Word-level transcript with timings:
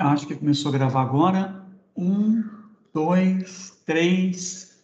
Acho 0.00 0.26
que 0.26 0.34
começou 0.34 0.70
a 0.70 0.72
gravar 0.72 1.02
agora. 1.02 1.62
Um, 1.94 2.42
dois, 2.90 3.82
três. 3.84 4.82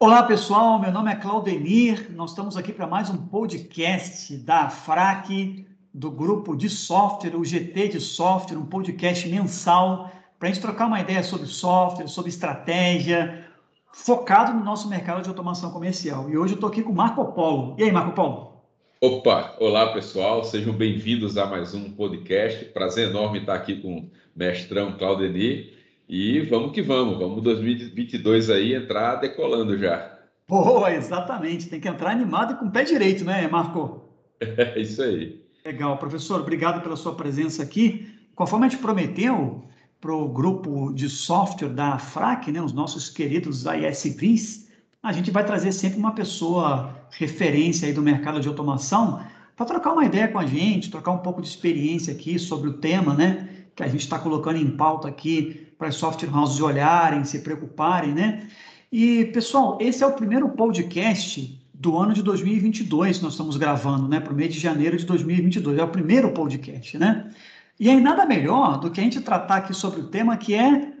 Olá, 0.00 0.22
pessoal. 0.22 0.78
Meu 0.78 0.90
nome 0.90 1.12
é 1.12 1.14
Claudenir. 1.14 2.10
Nós 2.10 2.30
estamos 2.30 2.56
aqui 2.56 2.72
para 2.72 2.86
mais 2.86 3.10
um 3.10 3.26
podcast 3.26 4.34
da 4.34 4.70
FRAC, 4.70 5.66
do 5.92 6.10
grupo 6.10 6.56
de 6.56 6.70
software, 6.70 7.36
o 7.36 7.44
GT 7.44 7.88
de 7.88 8.00
software, 8.00 8.56
um 8.56 8.64
podcast 8.64 9.28
mensal 9.28 10.10
para 10.38 10.48
a 10.48 10.50
gente 10.50 10.62
trocar 10.62 10.86
uma 10.86 11.00
ideia 11.00 11.22
sobre 11.22 11.48
software, 11.48 12.08
sobre 12.08 12.30
estratégia, 12.30 13.46
focado 13.92 14.54
no 14.54 14.64
nosso 14.64 14.88
mercado 14.88 15.20
de 15.20 15.28
automação 15.28 15.70
comercial. 15.70 16.30
E 16.30 16.38
hoje 16.38 16.54
eu 16.54 16.56
estou 16.56 16.70
aqui 16.70 16.82
com 16.82 16.92
o 16.92 16.96
Marco 16.96 17.22
Polo. 17.26 17.76
E 17.76 17.82
aí, 17.82 17.92
Marco 17.92 18.12
Polo? 18.12 18.57
Opa, 19.00 19.54
olá 19.60 19.92
pessoal, 19.92 20.42
sejam 20.42 20.72
bem-vindos 20.72 21.38
a 21.38 21.46
mais 21.46 21.72
um 21.72 21.88
podcast. 21.92 22.64
Prazer 22.64 23.10
enorme 23.10 23.38
estar 23.38 23.54
aqui 23.54 23.80
com 23.80 23.98
o 23.98 24.10
mestrão 24.34 24.98
Claudeni 24.98 25.72
e 26.08 26.40
vamos 26.40 26.72
que 26.72 26.82
vamos, 26.82 27.16
vamos 27.16 27.40
2022 27.44 28.50
aí 28.50 28.74
entrar 28.74 29.14
decolando 29.14 29.78
já. 29.78 30.18
Boa, 30.48 30.92
exatamente, 30.92 31.68
tem 31.68 31.78
que 31.78 31.86
entrar 31.86 32.10
animado 32.10 32.54
e 32.54 32.56
com 32.56 32.66
o 32.66 32.72
pé 32.72 32.82
direito, 32.82 33.24
né, 33.24 33.46
Marco? 33.46 34.02
É 34.40 34.76
isso 34.82 35.00
aí. 35.00 35.44
Legal, 35.64 35.96
professor, 35.96 36.40
obrigado 36.40 36.82
pela 36.82 36.96
sua 36.96 37.14
presença 37.14 37.62
aqui. 37.62 38.12
Conforme 38.34 38.66
a 38.66 38.68
gente 38.68 38.82
prometeu 38.82 39.62
para 40.00 40.12
o 40.12 40.28
grupo 40.28 40.92
de 40.92 41.08
software 41.08 41.68
da 41.68 42.00
FRAC, 42.00 42.50
né, 42.50 42.60
os 42.60 42.72
nossos 42.72 43.08
queridos 43.08 43.64
ISVs, 43.64 44.67
a 45.08 45.12
gente 45.12 45.30
vai 45.30 45.42
trazer 45.42 45.72
sempre 45.72 45.98
uma 45.98 46.12
pessoa 46.12 46.94
referência 47.12 47.88
aí 47.88 47.94
do 47.94 48.02
mercado 48.02 48.40
de 48.40 48.46
automação 48.46 49.22
para 49.56 49.64
trocar 49.64 49.94
uma 49.94 50.04
ideia 50.04 50.28
com 50.28 50.38
a 50.38 50.44
gente, 50.44 50.90
trocar 50.90 51.12
um 51.12 51.18
pouco 51.18 51.40
de 51.40 51.48
experiência 51.48 52.12
aqui 52.12 52.38
sobre 52.38 52.68
o 52.68 52.74
tema, 52.74 53.14
né? 53.14 53.48
Que 53.74 53.82
a 53.82 53.88
gente 53.88 54.00
está 54.00 54.18
colocando 54.18 54.58
em 54.58 54.70
pauta 54.70 55.08
aqui 55.08 55.66
para 55.78 55.88
as 55.88 55.94
software 55.94 56.28
houses 56.28 56.60
olharem, 56.60 57.24
se 57.24 57.38
preocuparem, 57.38 58.12
né? 58.12 58.48
E, 58.92 59.24
pessoal, 59.32 59.78
esse 59.80 60.04
é 60.04 60.06
o 60.06 60.12
primeiro 60.12 60.46
podcast 60.50 61.58
do 61.72 61.96
ano 61.96 62.12
de 62.12 62.22
2022 62.22 63.16
que 63.16 63.24
nós 63.24 63.32
estamos 63.32 63.56
gravando, 63.56 64.06
né? 64.08 64.20
Para 64.20 64.34
o 64.34 64.36
mês 64.36 64.52
de 64.52 64.60
janeiro 64.60 64.94
de 64.94 65.06
2022. 65.06 65.78
É 65.78 65.84
o 65.84 65.88
primeiro 65.88 66.32
podcast, 66.32 66.98
né? 66.98 67.30
E 67.80 67.88
aí, 67.88 67.98
nada 67.98 68.26
melhor 68.26 68.78
do 68.78 68.90
que 68.90 69.00
a 69.00 69.04
gente 69.04 69.22
tratar 69.22 69.56
aqui 69.56 69.72
sobre 69.72 70.00
o 70.00 70.08
tema 70.08 70.36
que 70.36 70.52
é 70.52 70.92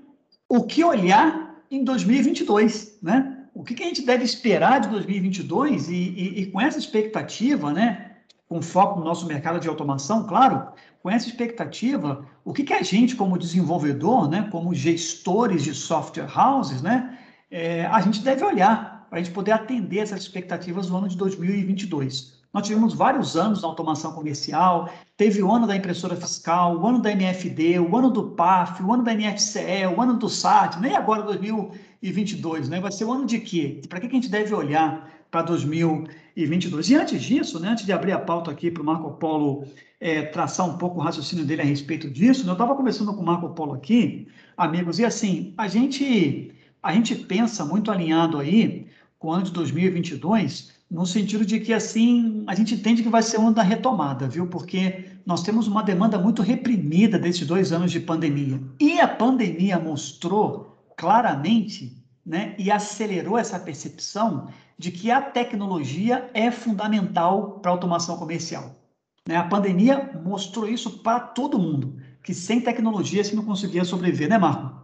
o 0.48 0.64
que 0.64 0.82
olhar 0.82 1.62
em 1.70 1.84
2022, 1.84 3.00
né? 3.02 3.37
O 3.58 3.64
que, 3.64 3.74
que, 3.74 3.82
a 3.82 3.86
gente 3.86 4.02
deve 4.02 4.22
esperar 4.22 4.78
de 4.80 4.88
2022 4.88 5.88
e, 5.88 5.92
e, 5.92 6.40
e, 6.42 6.46
com 6.46 6.60
essa 6.60 6.78
expectativa, 6.78 7.72
né, 7.72 8.12
com 8.48 8.62
foco 8.62 9.00
no 9.00 9.04
nosso 9.04 9.26
mercado 9.26 9.58
de 9.58 9.66
automação, 9.66 10.28
claro, 10.28 10.68
com 11.02 11.10
essa 11.10 11.26
expectativa, 11.26 12.24
o 12.44 12.52
que, 12.52 12.62
que 12.62 12.72
a 12.72 12.82
gente, 12.82 13.16
como 13.16 13.36
desenvolvedor, 13.36 14.28
né, 14.30 14.48
como 14.52 14.72
gestores 14.72 15.64
de 15.64 15.74
software 15.74 16.28
houses, 16.38 16.80
né, 16.82 17.18
é, 17.50 17.84
a 17.86 18.00
gente 18.00 18.22
deve 18.22 18.44
olhar 18.44 19.08
para 19.10 19.18
a 19.18 19.22
gente 19.22 19.34
poder 19.34 19.50
atender 19.50 19.98
essas 19.98 20.20
expectativas 20.20 20.88
no 20.88 20.98
ano 20.98 21.08
de 21.08 21.16
2022. 21.16 22.38
Nós 22.54 22.64
tivemos 22.64 22.94
vários 22.94 23.36
anos 23.36 23.62
na 23.62 23.68
automação 23.68 24.12
comercial, 24.12 24.88
teve 25.16 25.42
o 25.42 25.52
ano 25.52 25.66
da 25.66 25.74
impressora 25.74 26.14
fiscal, 26.14 26.78
o 26.78 26.86
ano 26.86 27.02
da 27.02 27.10
MFD, 27.10 27.80
o 27.80 27.96
ano 27.96 28.08
do 28.08 28.30
PAF, 28.30 28.84
o 28.84 28.92
ano 28.92 29.02
da 29.02 29.12
NFCE, 29.12 29.84
o 29.96 30.00
ano 30.00 30.14
do 30.14 30.28
SAT, 30.28 30.76
nem 30.78 30.94
agora 30.94 31.22
2022, 31.24 31.87
né? 32.68 32.80
Vai 32.80 32.92
ser 32.92 33.04
o 33.04 33.12
ano 33.12 33.26
de 33.26 33.38
quê? 33.38 33.80
Para 33.88 34.00
que 34.00 34.06
a 34.06 34.10
gente 34.10 34.28
deve 34.28 34.54
olhar 34.54 35.10
para 35.30 35.42
2022? 35.42 36.90
E 36.90 36.94
antes 36.94 37.22
disso, 37.22 37.58
né, 37.58 37.68
antes 37.68 37.84
de 37.84 37.92
abrir 37.92 38.12
a 38.12 38.18
pauta 38.18 38.50
aqui 38.50 38.70
para 38.70 38.82
o 38.82 38.86
Marco 38.86 39.10
Polo 39.12 39.64
é, 40.00 40.22
traçar 40.22 40.68
um 40.68 40.78
pouco 40.78 40.98
o 40.98 41.02
raciocínio 41.02 41.44
dele 41.44 41.62
a 41.62 41.64
respeito 41.64 42.08
disso, 42.08 42.44
né, 42.44 42.50
eu 42.50 42.54
estava 42.54 42.74
conversando 42.74 43.12
com 43.12 43.20
o 43.20 43.26
Marco 43.26 43.48
Polo 43.50 43.74
aqui, 43.74 44.28
amigos, 44.56 44.98
e 44.98 45.04
assim, 45.04 45.52
a 45.58 45.66
gente, 45.66 46.52
a 46.82 46.92
gente 46.92 47.14
pensa 47.14 47.64
muito 47.64 47.90
alinhado 47.90 48.38
aí 48.38 48.86
com 49.18 49.28
o 49.28 49.32
ano 49.32 49.44
de 49.44 49.52
2022 49.52 50.78
no 50.90 51.04
sentido 51.04 51.44
de 51.44 51.60
que, 51.60 51.72
assim, 51.72 52.44
a 52.46 52.54
gente 52.54 52.74
entende 52.74 53.02
que 53.02 53.08
vai 53.08 53.22
ser 53.22 53.36
uma 53.36 53.52
da 53.52 53.62
retomada, 53.62 54.26
viu? 54.26 54.46
Porque 54.46 55.04
nós 55.26 55.42
temos 55.42 55.68
uma 55.68 55.82
demanda 55.82 56.18
muito 56.18 56.40
reprimida 56.40 57.18
desses 57.18 57.46
dois 57.46 57.72
anos 57.72 57.92
de 57.92 58.00
pandemia. 58.00 58.58
E 58.80 58.98
a 58.98 59.06
pandemia 59.06 59.78
mostrou 59.78 60.67
claramente, 60.98 61.96
né, 62.26 62.54
e 62.58 62.70
acelerou 62.70 63.38
essa 63.38 63.58
percepção 63.58 64.52
de 64.76 64.90
que 64.90 65.10
a 65.10 65.22
tecnologia 65.22 66.28
é 66.34 66.50
fundamental 66.50 67.60
para 67.60 67.70
a 67.70 67.74
automação 67.74 68.18
comercial. 68.18 68.74
Né? 69.26 69.36
A 69.36 69.44
pandemia 69.44 70.10
mostrou 70.22 70.68
isso 70.68 70.98
para 70.98 71.20
todo 71.20 71.58
mundo, 71.58 72.02
que 72.22 72.34
sem 72.34 72.60
tecnologia 72.60 73.22
você 73.22 73.34
não 73.34 73.44
conseguia 73.44 73.84
sobreviver, 73.84 74.28
né, 74.28 74.36
Marco? 74.36 74.76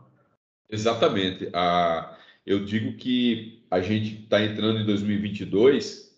Exatamente. 0.70 1.50
Ah, 1.52 2.16
eu 2.46 2.64
digo 2.64 2.96
que 2.96 3.64
a 3.70 3.80
gente 3.80 4.22
está 4.22 4.42
entrando 4.42 4.78
em 4.78 4.86
2022 4.86 6.14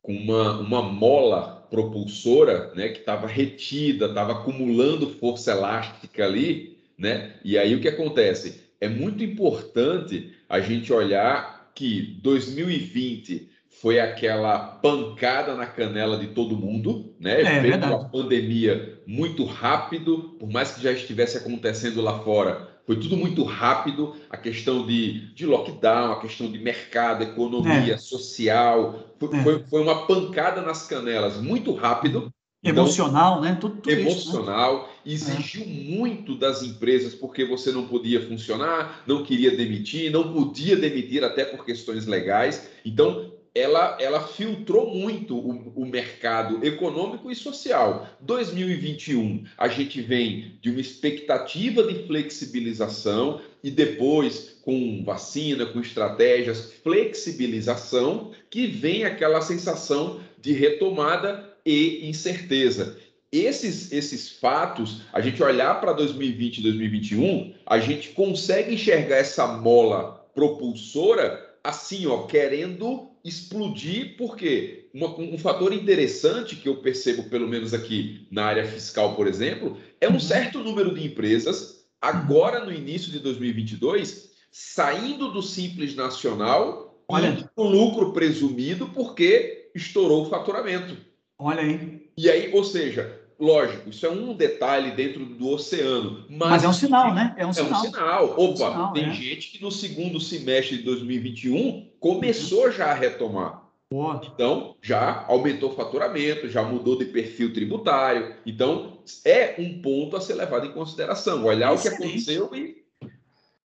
com 0.00 0.14
uma, 0.14 0.60
uma 0.60 0.82
mola 0.82 1.66
propulsora, 1.70 2.72
né, 2.74 2.88
que 2.90 3.00
estava 3.00 3.26
retida, 3.26 4.06
estava 4.06 4.32
acumulando 4.32 5.10
força 5.10 5.50
elástica 5.50 6.24
ali, 6.24 6.78
né? 6.96 7.34
E 7.44 7.58
aí 7.58 7.74
o 7.74 7.80
que 7.80 7.88
acontece? 7.88 8.63
É 8.80 8.88
muito 8.88 9.22
importante 9.22 10.32
a 10.48 10.60
gente 10.60 10.92
olhar 10.92 11.70
que 11.74 12.18
2020 12.22 13.50
foi 13.80 13.98
aquela 13.98 14.58
pancada 14.58 15.54
na 15.54 15.66
canela 15.66 16.16
de 16.16 16.28
todo 16.28 16.56
mundo, 16.56 17.14
né? 17.18 17.40
É, 17.42 17.60
Veio 17.60 17.76
uma 17.76 18.08
pandemia 18.08 19.02
muito 19.06 19.44
rápido, 19.44 20.36
por 20.38 20.48
mais 20.48 20.72
que 20.72 20.82
já 20.82 20.92
estivesse 20.92 21.36
acontecendo 21.36 22.00
lá 22.00 22.20
fora, 22.20 22.74
foi 22.86 22.96
tudo 22.96 23.16
muito 23.16 23.42
rápido, 23.44 24.14
a 24.28 24.36
questão 24.36 24.86
de, 24.86 25.32
de 25.34 25.46
lockdown, 25.46 26.12
a 26.12 26.20
questão 26.20 26.50
de 26.50 26.58
mercado, 26.58 27.24
economia, 27.24 27.94
é. 27.94 27.98
social, 27.98 29.14
foi, 29.18 29.38
é. 29.38 29.42
foi, 29.42 29.64
foi, 29.64 29.82
uma 29.82 30.06
pancada 30.06 30.60
nas 30.60 30.86
canelas 30.86 31.38
muito 31.38 31.72
rápido. 31.72 32.32
Então, 32.64 32.84
emocional, 32.84 33.40
né? 33.42 33.58
Tudo, 33.60 33.76
tudo 33.76 33.90
emocional, 33.90 34.90
isso, 35.04 35.28
né? 35.28 35.36
exigiu 35.36 35.62
é. 35.62 35.66
muito 35.66 36.34
das 36.34 36.62
empresas 36.62 37.14
porque 37.14 37.44
você 37.44 37.70
não 37.70 37.86
podia 37.86 38.26
funcionar, 38.26 39.02
não 39.06 39.22
queria 39.22 39.54
demitir, 39.54 40.10
não 40.10 40.32
podia 40.32 40.74
demitir 40.74 41.22
até 41.22 41.44
por 41.44 41.64
questões 41.64 42.06
legais. 42.06 42.68
Então, 42.84 43.32
ela, 43.54 43.96
ela 44.00 44.20
filtrou 44.20 44.92
muito 44.92 45.36
o, 45.36 45.72
o, 45.76 45.86
mercado 45.86 46.64
econômico 46.66 47.30
e 47.30 47.36
social. 47.36 48.08
2021, 48.20 49.44
a 49.56 49.68
gente 49.68 50.00
vem 50.00 50.58
de 50.60 50.70
uma 50.70 50.80
expectativa 50.80 51.84
de 51.84 52.04
flexibilização 52.04 53.40
e 53.62 53.70
depois, 53.70 54.58
com 54.62 55.04
vacina, 55.04 55.66
com 55.66 55.78
estratégias, 55.78 56.72
flexibilização, 56.82 58.32
que 58.50 58.66
vem 58.66 59.04
aquela 59.04 59.40
sensação 59.40 60.20
de 60.40 60.52
retomada 60.52 61.53
e 61.64 62.08
incerteza. 62.08 62.98
Esses, 63.32 63.90
esses 63.90 64.30
fatos, 64.30 65.02
a 65.12 65.20
gente 65.20 65.42
olhar 65.42 65.80
para 65.80 65.92
2020 65.92 66.58
e 66.58 66.62
2021, 66.62 67.54
a 67.66 67.78
gente 67.78 68.10
consegue 68.10 68.74
enxergar 68.74 69.16
essa 69.16 69.46
mola 69.46 70.24
propulsora 70.34 71.54
assim, 71.64 72.06
ó, 72.06 72.24
querendo 72.26 73.10
explodir, 73.24 74.16
porque 74.18 74.90
uma, 74.92 75.18
um 75.18 75.38
fator 75.38 75.72
interessante 75.72 76.56
que 76.56 76.68
eu 76.68 76.76
percebo, 76.76 77.24
pelo 77.24 77.48
menos 77.48 77.72
aqui 77.72 78.28
na 78.30 78.44
área 78.44 78.64
fiscal, 78.66 79.16
por 79.16 79.26
exemplo, 79.26 79.78
é 80.00 80.08
um 80.08 80.12
uhum. 80.12 80.20
certo 80.20 80.58
número 80.58 80.94
de 80.94 81.06
empresas, 81.06 81.86
agora 82.00 82.62
no 82.62 82.70
início 82.70 83.10
de 83.10 83.18
2022, 83.18 84.30
saindo 84.52 85.32
do 85.32 85.42
Simples 85.42 85.96
Nacional 85.96 87.02
Olha. 87.08 87.50
com 87.56 87.64
lucro 87.64 88.12
presumido 88.12 88.90
porque 88.90 89.70
estourou 89.74 90.26
o 90.26 90.30
faturamento. 90.30 90.96
Olha 91.38 91.60
aí. 91.60 92.08
E 92.16 92.30
aí, 92.30 92.50
ou 92.52 92.62
seja, 92.64 93.20
lógico, 93.38 93.90
isso 93.90 94.06
é 94.06 94.10
um 94.10 94.34
detalhe 94.34 94.92
dentro 94.92 95.24
do 95.24 95.48
oceano. 95.48 96.24
Mas, 96.28 96.50
mas 96.50 96.64
é 96.64 96.68
um 96.68 96.72
sinal, 96.72 97.14
né? 97.14 97.34
É 97.36 97.46
um, 97.46 97.50
é 97.50 97.52
sinal. 97.52 97.80
um 97.80 97.84
sinal. 97.84 98.24
Opa, 98.24 98.42
é 98.42 98.44
um 98.44 98.56
sinal, 98.56 98.92
tem 98.92 99.04
é. 99.04 99.12
gente 99.12 99.50
que 99.50 99.62
no 99.62 99.70
segundo 99.70 100.20
semestre 100.20 100.78
de 100.78 100.84
2021 100.84 101.90
começou 101.98 102.66
uhum. 102.66 102.72
já 102.72 102.86
a 102.86 102.94
retomar. 102.94 103.64
Boa. 103.90 104.20
Então, 104.24 104.76
já 104.82 105.24
aumentou 105.28 105.70
o 105.70 105.74
faturamento, 105.74 106.48
já 106.48 106.62
mudou 106.62 106.98
de 106.98 107.04
perfil 107.04 107.52
tributário. 107.52 108.34
Então, 108.44 108.98
é 109.24 109.54
um 109.58 109.80
ponto 109.80 110.16
a 110.16 110.20
ser 110.20 110.34
levado 110.34 110.66
em 110.66 110.72
consideração. 110.72 111.44
Olhar 111.44 111.72
Excelente. 111.72 111.94
o 111.94 111.98
que 111.98 112.04
aconteceu 112.04 112.54
e 112.54 112.84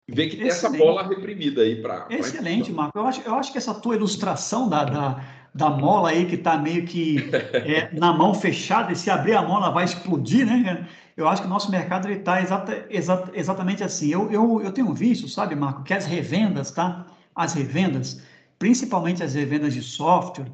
ver 0.07 0.29
que 0.29 0.37
tem 0.37 0.47
essa 0.47 0.69
bola 0.69 1.07
reprimida 1.07 1.61
aí 1.61 1.81
para. 1.81 2.07
Excelente, 2.09 2.71
Marco. 2.71 2.97
Eu 2.97 3.07
acho, 3.07 3.21
eu 3.21 3.35
acho 3.35 3.51
que 3.51 3.57
essa 3.57 3.73
tua 3.73 3.95
ilustração 3.95 4.69
da, 4.69 4.83
da, 4.83 5.23
da 5.53 5.69
mola 5.69 6.09
aí 6.09 6.25
que 6.25 6.35
está 6.35 6.57
meio 6.57 6.85
que 6.85 7.29
é, 7.53 7.89
na 7.93 8.13
mão 8.13 8.33
fechada, 8.33 8.91
e 8.91 8.95
se 8.95 9.09
abrir 9.09 9.35
a 9.35 9.41
mola 9.41 9.71
vai 9.71 9.85
explodir, 9.85 10.45
né? 10.45 10.87
Eu 11.17 11.27
acho 11.27 11.41
que 11.41 11.47
o 11.47 11.49
nosso 11.49 11.69
mercado 11.69 12.09
está 12.09 12.41
exata, 12.41 12.85
exata, 12.89 13.31
exatamente 13.33 13.83
assim. 13.83 14.09
Eu, 14.09 14.31
eu, 14.31 14.61
eu 14.61 14.71
tenho 14.71 14.93
visto, 14.93 15.27
sabe, 15.27 15.55
Marco, 15.55 15.83
que 15.83 15.93
as 15.93 16.05
revendas, 16.05 16.71
tá? 16.71 17.05
As 17.35 17.53
revendas, 17.53 18.21
principalmente 18.57 19.23
as 19.23 19.33
revendas 19.33 19.73
de 19.73 19.81
software 19.81 20.47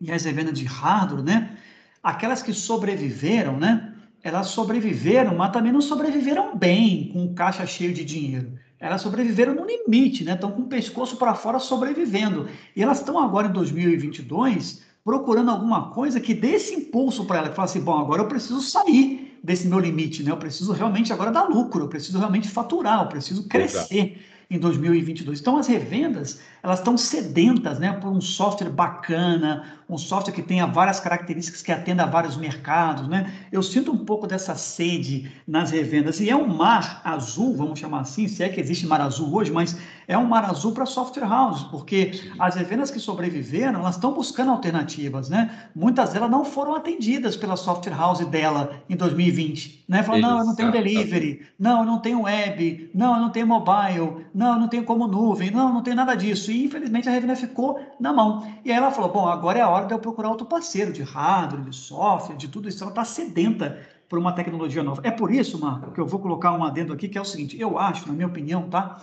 e 0.00 0.12
as 0.12 0.24
revendas 0.24 0.58
de 0.58 0.64
hardware, 0.64 1.22
né? 1.22 1.56
Aquelas 2.02 2.42
que 2.42 2.52
sobreviveram, 2.52 3.56
né? 3.58 3.92
elas 4.22 4.48
sobreviveram, 4.48 5.36
mas 5.36 5.52
também 5.52 5.72
não 5.72 5.80
sobreviveram 5.80 6.56
bem, 6.56 7.10
com 7.12 7.34
caixa 7.34 7.66
cheio 7.66 7.92
de 7.92 8.04
dinheiro. 8.04 8.56
Elas 8.82 9.00
sobreviveram 9.00 9.54
no 9.54 9.64
limite, 9.64 10.24
né? 10.24 10.34
Estão 10.34 10.50
com 10.50 10.62
o 10.62 10.66
pescoço 10.66 11.16
para 11.16 11.34
fora 11.34 11.60
sobrevivendo. 11.60 12.48
E 12.74 12.82
elas 12.82 12.98
estão 12.98 13.16
agora 13.16 13.46
em 13.46 13.52
2022 13.52 14.82
procurando 15.04 15.50
alguma 15.50 15.90
coisa 15.90 16.20
que 16.20 16.34
dê 16.34 16.54
esse 16.54 16.74
impulso 16.74 17.24
para 17.24 17.38
ela, 17.38 17.48
que 17.48 17.54
fala 17.56 17.66
assim, 17.66 17.80
bom, 17.80 17.98
agora 17.98 18.22
eu 18.22 18.28
preciso 18.28 18.60
sair 18.60 19.38
desse 19.42 19.66
meu 19.68 19.78
limite, 19.78 20.22
né? 20.22 20.32
Eu 20.32 20.36
preciso 20.36 20.72
realmente 20.72 21.12
agora 21.12 21.30
dar 21.30 21.44
lucro, 21.44 21.84
eu 21.84 21.88
preciso 21.88 22.18
realmente 22.18 22.48
faturar, 22.48 23.02
eu 23.02 23.08
preciso 23.08 23.48
crescer. 23.48 23.96
Exato 23.96 24.31
em 24.52 24.58
2022. 24.58 25.40
Então, 25.40 25.56
as 25.56 25.66
revendas, 25.66 26.40
elas 26.62 26.78
estão 26.78 26.96
sedentas 26.98 27.78
né, 27.78 27.90
por 27.94 28.10
um 28.10 28.20
software 28.20 28.68
bacana, 28.68 29.64
um 29.88 29.96
software 29.96 30.34
que 30.34 30.42
tenha 30.42 30.66
várias 30.66 31.00
características 31.00 31.62
que 31.62 31.72
atenda 31.72 32.02
a 32.02 32.06
vários 32.06 32.36
mercados. 32.36 33.08
Né? 33.08 33.32
Eu 33.50 33.62
sinto 33.62 33.90
um 33.90 34.04
pouco 34.04 34.26
dessa 34.26 34.54
sede 34.54 35.32
nas 35.48 35.70
revendas. 35.70 36.20
E 36.20 36.28
é 36.28 36.36
um 36.36 36.46
mar 36.46 37.00
azul, 37.02 37.56
vamos 37.56 37.80
chamar 37.80 38.00
assim, 38.00 38.28
se 38.28 38.42
é 38.42 38.48
que 38.50 38.60
existe 38.60 38.86
mar 38.86 39.00
azul 39.00 39.34
hoje, 39.34 39.50
mas 39.50 39.74
é 40.12 40.18
um 40.18 40.26
mar 40.26 40.44
azul 40.44 40.72
para 40.72 40.84
software 40.84 41.24
houses, 41.24 41.62
porque 41.64 42.20
as 42.38 42.54
revendas 42.54 42.90
que 42.90 43.00
sobreviveram, 43.00 43.80
elas 43.80 43.94
estão 43.94 44.12
buscando 44.12 44.50
alternativas. 44.50 45.28
Né? 45.28 45.68
Muitas 45.74 46.12
delas 46.12 46.30
não 46.30 46.44
foram 46.44 46.74
atendidas 46.74 47.36
pela 47.36 47.56
software 47.56 47.94
house 47.94 48.24
dela 48.26 48.82
em 48.88 48.96
2020. 48.96 49.84
Né? 49.88 50.02
Falam, 50.02 50.20
não, 50.20 50.38
eu 50.38 50.44
não 50.44 50.54
tenho 50.54 50.70
delivery, 50.70 51.46
não, 51.58 51.80
eu 51.80 51.86
não 51.86 51.98
tenho 51.98 52.22
web, 52.22 52.90
não, 52.94 53.14
eu 53.14 53.20
não 53.22 53.30
tenho 53.30 53.46
mobile, 53.46 54.26
não, 54.34 54.54
eu 54.54 54.60
não 54.60 54.68
tenho 54.68 54.84
como 54.84 55.06
nuvem, 55.06 55.50
não, 55.50 55.68
eu 55.68 55.74
não 55.74 55.82
tenho 55.82 55.96
nada 55.96 56.14
disso. 56.14 56.50
E 56.50 56.64
infelizmente 56.64 57.08
a 57.08 57.12
revenda 57.12 57.34
ficou 57.34 57.80
na 57.98 58.12
mão. 58.12 58.46
E 58.64 58.70
aí 58.70 58.76
ela 58.76 58.90
falou: 58.90 59.10
bom, 59.10 59.26
agora 59.26 59.58
é 59.58 59.62
a 59.62 59.68
hora 59.68 59.86
de 59.86 59.94
eu 59.94 59.98
procurar 59.98 60.28
outro 60.28 60.46
parceiro 60.46 60.92
de 60.92 61.02
hardware, 61.02 61.64
de 61.64 61.74
software, 61.74 62.36
de 62.36 62.48
tudo 62.48 62.68
isso. 62.68 62.82
Ela 62.82 62.92
está 62.92 63.04
sedenta 63.04 63.80
por 64.08 64.18
uma 64.18 64.32
tecnologia 64.32 64.82
nova. 64.82 65.00
É 65.04 65.10
por 65.10 65.32
isso, 65.32 65.58
Marco, 65.58 65.90
que 65.90 65.98
eu 65.98 66.06
vou 66.06 66.20
colocar 66.20 66.52
um 66.52 66.62
adendo 66.62 66.92
aqui, 66.92 67.08
que 67.08 67.16
é 67.16 67.20
o 67.20 67.24
seguinte: 67.24 67.58
eu 67.58 67.78
acho, 67.78 68.06
na 68.06 68.12
minha 68.12 68.26
opinião, 68.26 68.68
tá? 68.68 68.98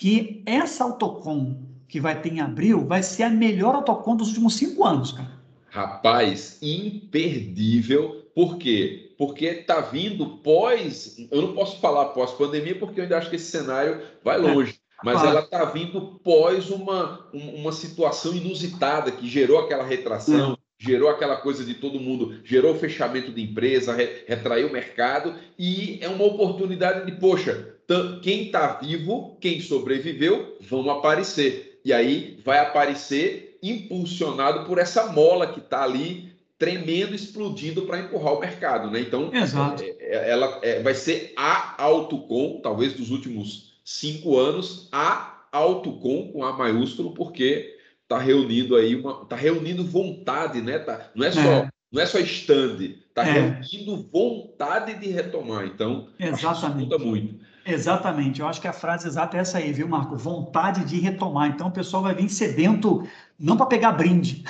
Que 0.00 0.42
essa 0.46 0.82
Autocom 0.82 1.56
que 1.86 2.00
vai 2.00 2.18
ter 2.22 2.32
em 2.32 2.40
abril 2.40 2.86
vai 2.86 3.02
ser 3.02 3.24
a 3.24 3.28
melhor 3.28 3.74
Autocom 3.74 4.16
dos 4.16 4.28
últimos 4.28 4.56
cinco 4.56 4.82
anos, 4.82 5.12
cara. 5.12 5.38
Rapaz, 5.68 6.58
imperdível. 6.62 8.24
Por 8.34 8.56
quê? 8.56 9.12
Porque 9.18 9.44
está 9.44 9.82
vindo 9.82 10.38
pós. 10.38 11.18
Eu 11.30 11.42
não 11.42 11.52
posso 11.52 11.78
falar 11.80 12.06
pós-pandemia, 12.06 12.78
porque 12.78 12.98
eu 12.98 13.04
ainda 13.04 13.18
acho 13.18 13.28
que 13.28 13.36
esse 13.36 13.50
cenário 13.50 14.00
vai 14.24 14.36
é. 14.36 14.38
longe. 14.38 14.72
É. 14.72 15.04
Mas 15.04 15.22
ah. 15.22 15.26
ela 15.26 15.40
está 15.40 15.66
vindo 15.66 16.18
pós 16.24 16.70
uma, 16.70 17.26
uma 17.34 17.70
situação 17.70 18.34
inusitada 18.34 19.12
que 19.12 19.28
gerou 19.28 19.58
aquela 19.58 19.84
retração, 19.84 20.56
gerou 20.78 21.10
aquela 21.10 21.36
coisa 21.36 21.62
de 21.62 21.74
todo 21.74 22.00
mundo, 22.00 22.40
gerou 22.42 22.72
o 22.72 22.78
fechamento 22.78 23.30
de 23.30 23.42
empresa, 23.42 23.92
re, 23.92 24.24
retraiu 24.26 24.68
o 24.68 24.72
mercado 24.72 25.34
e 25.58 25.98
é 26.00 26.08
uma 26.08 26.24
oportunidade 26.24 27.04
de, 27.04 27.12
poxa, 27.20 27.76
quem 28.22 28.46
está 28.46 28.74
vivo, 28.74 29.36
quem 29.40 29.60
sobreviveu, 29.60 30.56
vão 30.60 30.88
aparecer. 30.90 31.80
E 31.84 31.92
aí 31.92 32.38
vai 32.44 32.58
aparecer 32.58 33.58
impulsionado 33.62 34.64
por 34.64 34.78
essa 34.78 35.12
mola 35.12 35.46
que 35.46 35.60
está 35.60 35.82
ali 35.82 36.30
tremendo, 36.58 37.14
explodindo 37.14 37.82
para 37.82 38.00
empurrar 38.00 38.34
o 38.34 38.40
mercado, 38.40 38.90
né? 38.90 39.00
Então, 39.00 39.32
Exato. 39.32 39.82
É, 39.82 39.96
é, 39.98 40.30
ela 40.30 40.58
é, 40.62 40.82
vai 40.82 40.94
ser 40.94 41.32
a 41.36 41.82
Autocom, 41.82 42.60
talvez 42.62 42.92
dos 42.92 43.10
últimos 43.10 43.72
cinco 43.82 44.38
anos, 44.38 44.88
a 44.92 45.46
Autocom 45.50 46.30
com 46.30 46.44
A 46.44 46.52
maiúsculo, 46.52 47.14
porque 47.14 47.76
está 48.02 48.18
reunindo 48.18 48.76
aí 48.76 48.94
uma, 48.94 49.22
está 49.22 49.36
reunindo 49.36 49.84
vontade, 49.84 50.60
né? 50.60 50.78
Tá, 50.78 51.10
não 51.14 51.26
é 51.26 51.32
só 51.32 51.40
é. 51.40 51.68
não 51.90 52.02
é 52.02 52.06
só 52.06 52.18
stand, 52.18 52.78
está 53.08 53.26
é. 53.26 53.32
reunindo 53.32 54.08
vontade 54.12 54.94
de 54.94 55.08
retomar. 55.08 55.64
Então, 55.64 56.08
exatamente. 56.18 56.98
muito. 56.98 57.40
Exatamente, 57.72 58.40
eu 58.40 58.48
acho 58.48 58.60
que 58.60 58.68
a 58.68 58.72
frase 58.72 59.06
exata 59.06 59.36
é 59.36 59.40
essa 59.40 59.58
aí, 59.58 59.72
viu, 59.72 59.88
Marco? 59.88 60.16
Vontade 60.16 60.84
de 60.84 60.98
retomar. 60.98 61.48
Então 61.48 61.68
o 61.68 61.72
pessoal 61.72 62.02
vai 62.02 62.14
vir 62.14 62.28
sedento, 62.28 63.06
não 63.38 63.56
para 63.56 63.66
pegar 63.66 63.92
brinde, 63.92 64.44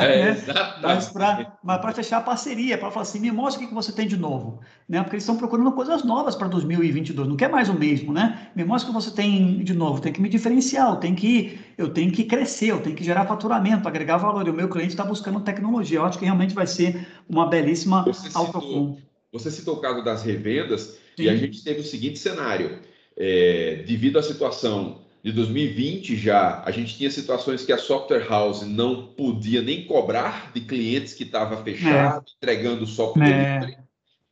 é, 0.00 0.34
né? 0.82 1.52
mas 1.62 1.78
para 1.78 1.92
fechar 1.92 2.18
a 2.18 2.22
parceria, 2.22 2.78
para 2.78 2.90
falar 2.90 3.02
assim: 3.02 3.20
me 3.20 3.30
mostra 3.30 3.64
o 3.64 3.68
que 3.68 3.74
você 3.74 3.92
tem 3.92 4.06
de 4.06 4.16
novo, 4.16 4.60
né? 4.88 5.00
Porque 5.02 5.16
eles 5.16 5.22
estão 5.22 5.36
procurando 5.36 5.70
coisas 5.72 6.02
novas 6.02 6.34
para 6.34 6.48
2022, 6.48 7.28
não 7.28 7.36
quer 7.36 7.50
mais 7.50 7.68
o 7.68 7.74
mesmo, 7.74 8.12
né? 8.12 8.48
Me 8.54 8.64
mostra 8.64 8.90
o 8.90 8.94
que 8.94 9.00
você 9.00 9.14
tem 9.14 9.62
de 9.62 9.74
novo, 9.74 10.00
tem 10.00 10.12
que 10.12 10.20
me 10.20 10.28
diferenciar, 10.28 10.90
eu 10.90 10.96
tenho 10.96 11.14
que, 11.14 11.60
eu 11.78 11.92
tenho 11.92 12.10
que 12.10 12.24
crescer, 12.24 12.68
eu 12.72 12.80
tenho 12.80 12.96
que 12.96 13.04
gerar 13.04 13.26
faturamento, 13.26 13.86
agregar 13.86 14.16
valor. 14.16 14.46
E 14.46 14.50
o 14.50 14.54
meu 14.54 14.68
cliente 14.68 14.90
está 14.90 15.04
buscando 15.04 15.40
tecnologia. 15.40 15.98
Eu 15.98 16.04
acho 16.04 16.18
que 16.18 16.24
realmente 16.24 16.54
vai 16.54 16.66
ser 16.66 17.06
uma 17.28 17.46
belíssima 17.46 18.04
autocom. 18.34 18.96
Você 19.32 19.50
citou 19.50 19.76
o 19.76 19.80
caso 19.80 20.02
das 20.04 20.22
revendas. 20.22 21.01
Sim. 21.16 21.24
E 21.24 21.28
a 21.28 21.36
gente 21.36 21.62
teve 21.62 21.80
o 21.80 21.84
seguinte 21.84 22.18
cenário: 22.18 22.78
é, 23.16 23.82
devido 23.86 24.18
à 24.18 24.22
situação 24.22 25.02
de 25.22 25.30
2020 25.30 26.16
já, 26.16 26.62
a 26.64 26.70
gente 26.70 26.96
tinha 26.96 27.10
situações 27.10 27.64
que 27.64 27.72
a 27.72 27.78
software 27.78 28.26
house 28.28 28.62
não 28.62 29.06
podia 29.08 29.62
nem 29.62 29.84
cobrar 29.84 30.50
de 30.52 30.62
clientes 30.62 31.14
que 31.14 31.22
estava 31.22 31.62
fechado, 31.62 32.24
é. 32.26 32.30
entregando 32.36 32.86
software. 32.86 33.78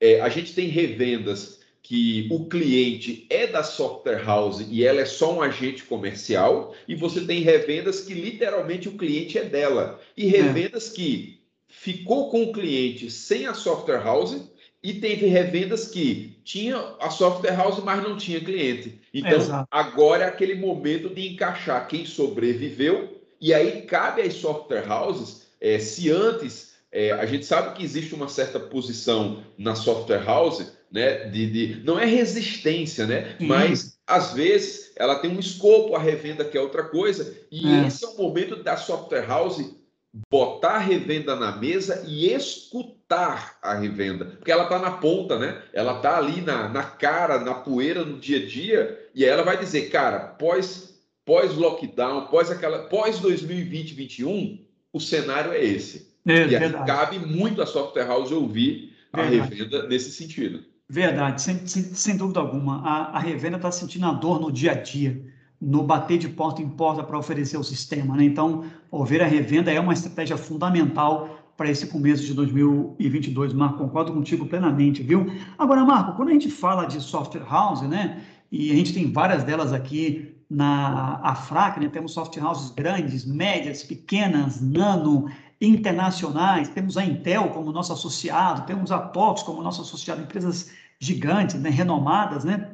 É. 0.01 0.15
é. 0.15 0.21
a 0.21 0.29
gente 0.29 0.53
tem 0.53 0.67
revendas 0.67 1.61
que 1.83 2.29
o 2.31 2.47
cliente 2.47 3.27
é 3.31 3.47
da 3.47 3.63
software 3.63 4.23
house 4.25 4.65
e 4.69 4.85
ela 4.85 5.01
é 5.01 5.05
só 5.05 5.35
um 5.35 5.43
agente 5.43 5.83
comercial, 5.85 6.75
e 6.87 6.95
você 6.95 7.21
tem 7.23 7.41
revendas 7.41 8.01
que 8.01 8.15
literalmente 8.15 8.89
o 8.89 8.97
cliente 8.97 9.39
é 9.39 9.45
dela, 9.45 10.01
e 10.17 10.27
é. 10.27 10.43
revendas 10.43 10.89
que 10.89 11.41
ficou 11.69 12.31
com 12.31 12.45
o 12.45 12.53
cliente 12.53 13.11
sem 13.11 13.47
a 13.47 13.55
software 13.55 14.03
house 14.03 14.37
e 14.83 14.95
teve 14.95 15.27
revendas 15.27 15.89
que 15.89 16.30
tinha 16.45 16.77
a 17.01 17.11
software 17.11 17.57
house, 17.57 17.83
mas 17.83 18.03
não 18.03 18.17
tinha 18.17 18.41
cliente. 18.41 19.01
Então, 19.13 19.39
Exato. 19.39 19.69
agora 19.71 20.25
é 20.25 20.29
aquele 20.29 20.55
momento 20.55 21.09
de 21.09 21.29
encaixar 21.29 21.87
quem 21.89 22.05
sobreviveu, 22.05 23.21
e 23.41 23.55
aí 23.55 23.83
cabe 23.83 24.23
às 24.23 24.35
software 24.35 24.91
houses, 24.91 25.47
é, 25.61 25.79
se 25.79 26.11
antes 26.11 26.71
é, 26.93 27.13
a 27.13 27.25
gente 27.25 27.47
sabe 27.47 27.77
que 27.77 27.85
existe 27.85 28.15
uma 28.15 28.29
certa 28.29 28.59
posição 28.59 29.45
na 29.57 29.75
software 29.75 30.25
house, 30.25 30.73
né, 30.91 31.29
de, 31.29 31.51
de 31.51 31.85
não 31.85 31.99
é 31.99 32.05
resistência, 32.05 33.07
né, 33.07 33.37
mas 33.41 33.99
às 34.07 34.33
vezes 34.33 34.93
ela 34.97 35.21
tem 35.21 35.31
um 35.31 35.39
escopo, 35.39 35.95
a 35.95 36.01
revenda 36.01 36.45
que 36.45 36.59
é 36.59 36.61
outra 36.61 36.83
coisa, 36.83 37.37
e 37.51 37.67
é. 37.67 37.87
esse 37.87 38.05
é 38.05 38.09
o 38.09 38.17
momento 38.17 38.63
da 38.63 38.77
software 38.77 39.27
house 39.27 39.80
botar 40.29 40.75
a 40.75 40.79
revenda 40.79 41.37
na 41.37 41.57
mesa 41.57 42.05
e 42.07 42.33
escutar 42.33 43.59
a 43.63 43.75
revenda, 43.75 44.25
porque 44.25 44.51
ela 44.51 44.65
está 44.65 44.79
na 44.79 44.91
ponta, 44.93 45.39
né? 45.39 45.63
Ela 45.73 45.97
está 45.97 46.19
ali 46.19 46.41
na, 46.41 46.69
na 46.69 46.83
cara, 46.83 47.39
na 47.39 47.55
poeira, 47.55 48.05
no 48.05 48.19
dia 48.19 48.39
a 48.39 48.47
dia, 48.47 49.09
e 49.15 49.25
aí 49.25 49.31
ela 49.31 49.45
vai 49.45 49.59
dizer, 49.59 49.89
cara, 49.91 50.19
pós 50.19 50.91
pós 51.25 51.55
lockdown, 51.55 52.27
pós 52.27 52.51
aquela 52.51 52.89
pós 52.89 53.21
2020, 53.21 53.95
2021, 53.95 54.59
o 54.93 54.99
cenário 54.99 55.53
é 55.53 55.65
esse. 55.65 56.11
É, 56.27 56.47
e 56.47 56.57
aí 56.57 56.73
cabe 56.87 57.19
muito 57.19 57.63
a 57.63 57.67
software 57.67 58.07
house 58.07 58.33
ouvir 58.33 58.93
verdade. 59.15 59.39
a 59.39 59.45
revenda 59.45 59.89
nesse 59.89 60.11
sentido. 60.11 60.65
Verdade, 60.89 61.41
sem, 61.41 61.67
sem, 61.69 61.85
sem 61.85 62.17
dúvida 62.17 62.41
alguma. 62.41 62.83
A, 62.83 63.17
a 63.17 63.19
revenda 63.21 63.57
está 63.57 63.71
sentindo 63.71 64.07
a 64.07 64.13
dor 64.13 64.41
no 64.41 64.51
dia 64.51 64.73
a 64.73 64.75
dia 64.75 65.25
no 65.61 65.83
bater 65.83 66.19
de 66.19 66.29
porta 66.29 66.63
em 66.63 66.69
porta 66.69 67.03
para 67.03 67.19
oferecer 67.19 67.59
o 67.59 67.63
sistema. 67.63 68.17
Né? 68.17 68.25
Então, 68.25 68.65
ouvir 68.91 69.23
a 69.23 69.27
revenda 69.27 69.71
é 69.71 69.79
uma 69.79 69.93
estratégia 69.93 70.37
fundamental 70.37 71.41
para 71.57 71.71
esse 71.71 71.87
começo 71.89 72.25
de 72.25 72.33
2022, 72.33 73.53
Marco. 73.53 73.79
Concordo 73.79 74.15
contigo 74.15 74.47
plenamente, 74.47 75.03
viu? 75.03 75.31
Agora, 75.59 75.85
Marco, 75.85 76.17
quando 76.17 76.31
a 76.31 76.33
gente 76.33 76.51
fala 76.51 76.87
de 76.87 76.99
software 77.03 77.45
house, 77.45 77.83
né? 77.83 78.23
E 78.51 78.73
a 78.73 78.75
gente 78.75 78.95
tem 78.95 79.13
várias 79.13 79.45
delas 79.45 79.71
aqui 79.71 80.35
na 80.49 81.21
AFRAC, 81.23 81.79
né? 81.79 81.91
Temos 81.91 82.15
software 82.15 82.43
houses 82.43 82.71
grandes, 82.71 83.27
médias, 83.27 83.83
pequenas, 83.83 84.61
nano, 84.63 85.31
internacionais. 85.61 86.71
Temos 86.71 86.97
a 86.97 87.05
Intel 87.05 87.51
como 87.51 87.71
nosso 87.71 87.93
associado, 87.93 88.67
temos 88.67 88.91
a 88.91 88.99
TOTS 88.99 89.43
como 89.43 89.63
nosso 89.63 89.83
associado, 89.83 90.23
empresas 90.23 90.71
gigantes, 90.99 91.57
né? 91.57 91.69
renomadas, 91.69 92.43
né? 92.43 92.71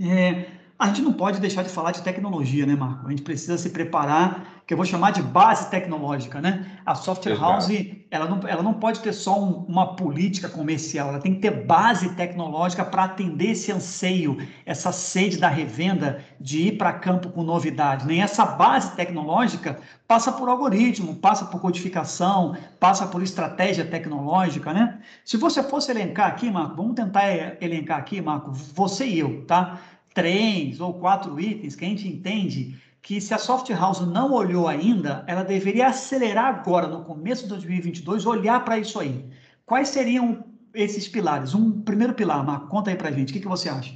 É, 0.00 0.46
a 0.78 0.88
gente 0.88 1.02
não 1.02 1.12
pode 1.12 1.40
deixar 1.40 1.62
de 1.62 1.68
falar 1.68 1.92
de 1.92 2.02
tecnologia, 2.02 2.66
né, 2.66 2.74
Marco? 2.74 3.06
A 3.06 3.10
gente 3.10 3.22
precisa 3.22 3.56
se 3.56 3.70
preparar, 3.70 4.62
que 4.66 4.74
eu 4.74 4.76
vou 4.76 4.84
chamar 4.84 5.12
de 5.12 5.22
base 5.22 5.70
tecnológica, 5.70 6.40
né? 6.40 6.78
A 6.84 6.94
software 6.94 7.38
house, 7.38 7.68
ela 8.10 8.26
não, 8.26 8.48
ela 8.48 8.62
não 8.62 8.74
pode 8.74 9.00
ter 9.00 9.12
só 9.12 9.38
um, 9.38 9.64
uma 9.68 9.94
política 9.94 10.48
comercial, 10.48 11.10
ela 11.10 11.20
tem 11.20 11.34
que 11.34 11.40
ter 11.40 11.64
base 11.64 12.14
tecnológica 12.14 12.84
para 12.84 13.04
atender 13.04 13.50
esse 13.50 13.70
anseio, 13.70 14.38
essa 14.66 14.90
sede 14.90 15.38
da 15.38 15.48
revenda 15.48 16.24
de 16.40 16.68
ir 16.68 16.78
para 16.78 16.92
campo 16.94 17.28
com 17.28 17.42
novidade. 17.42 18.06
Nem 18.06 18.18
né? 18.18 18.24
essa 18.24 18.44
base 18.44 18.96
tecnológica 18.96 19.78
passa 20.08 20.32
por 20.32 20.48
algoritmo, 20.48 21.14
passa 21.16 21.44
por 21.44 21.60
codificação, 21.60 22.56
passa 22.80 23.06
por 23.06 23.22
estratégia 23.22 23.84
tecnológica, 23.84 24.72
né? 24.72 24.98
Se 25.24 25.36
você 25.36 25.62
fosse 25.62 25.90
elencar 25.90 26.28
aqui, 26.28 26.50
Marco, 26.50 26.76
vamos 26.76 26.94
tentar 26.94 27.28
elencar 27.62 27.98
aqui, 27.98 28.20
Marco, 28.20 28.50
você 28.50 29.06
e 29.06 29.18
eu, 29.18 29.44
tá? 29.46 29.78
Três 30.14 30.80
ou 30.80 30.94
quatro 30.94 31.38
itens 31.38 31.76
que 31.76 31.84
a 31.84 31.88
gente 31.88 32.08
entende 32.08 32.80
que 33.02 33.20
se 33.20 33.34
a 33.34 33.38
soft 33.38 33.68
house 33.70 34.00
não 34.00 34.32
olhou 34.32 34.66
ainda, 34.66 35.24
ela 35.26 35.42
deveria 35.42 35.88
acelerar 35.88 36.46
agora, 36.46 36.86
no 36.86 37.04
começo 37.04 37.42
de 37.42 37.50
2022, 37.50 38.24
olhar 38.24 38.64
para 38.64 38.78
isso 38.78 38.98
aí. 38.98 39.22
Quais 39.66 39.88
seriam 39.88 40.42
esses 40.72 41.06
pilares? 41.06 41.54
Um 41.54 41.82
primeiro 41.82 42.14
pilar, 42.14 42.42
Marco, 42.42 42.68
conta 42.68 42.90
aí 42.90 42.96
para 42.96 43.10
gente, 43.10 43.28
o 43.28 43.32
que, 43.34 43.40
que 43.40 43.48
você 43.48 43.68
acha? 43.68 43.92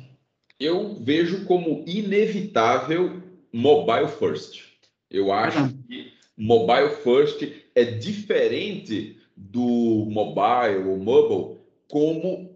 Eu 0.60 0.98
vejo 1.00 1.46
como 1.46 1.84
inevitável 1.86 3.22
mobile 3.50 4.08
first. 4.08 4.60
Eu 5.10 5.32
acho 5.32 5.72
que 5.88 6.12
mobile 6.36 6.90
first 7.02 7.50
é 7.74 7.84
diferente 7.84 9.16
do 9.34 10.06
mobile 10.10 10.86
ou 10.86 10.98
mobile 10.98 11.58
como 11.88 12.47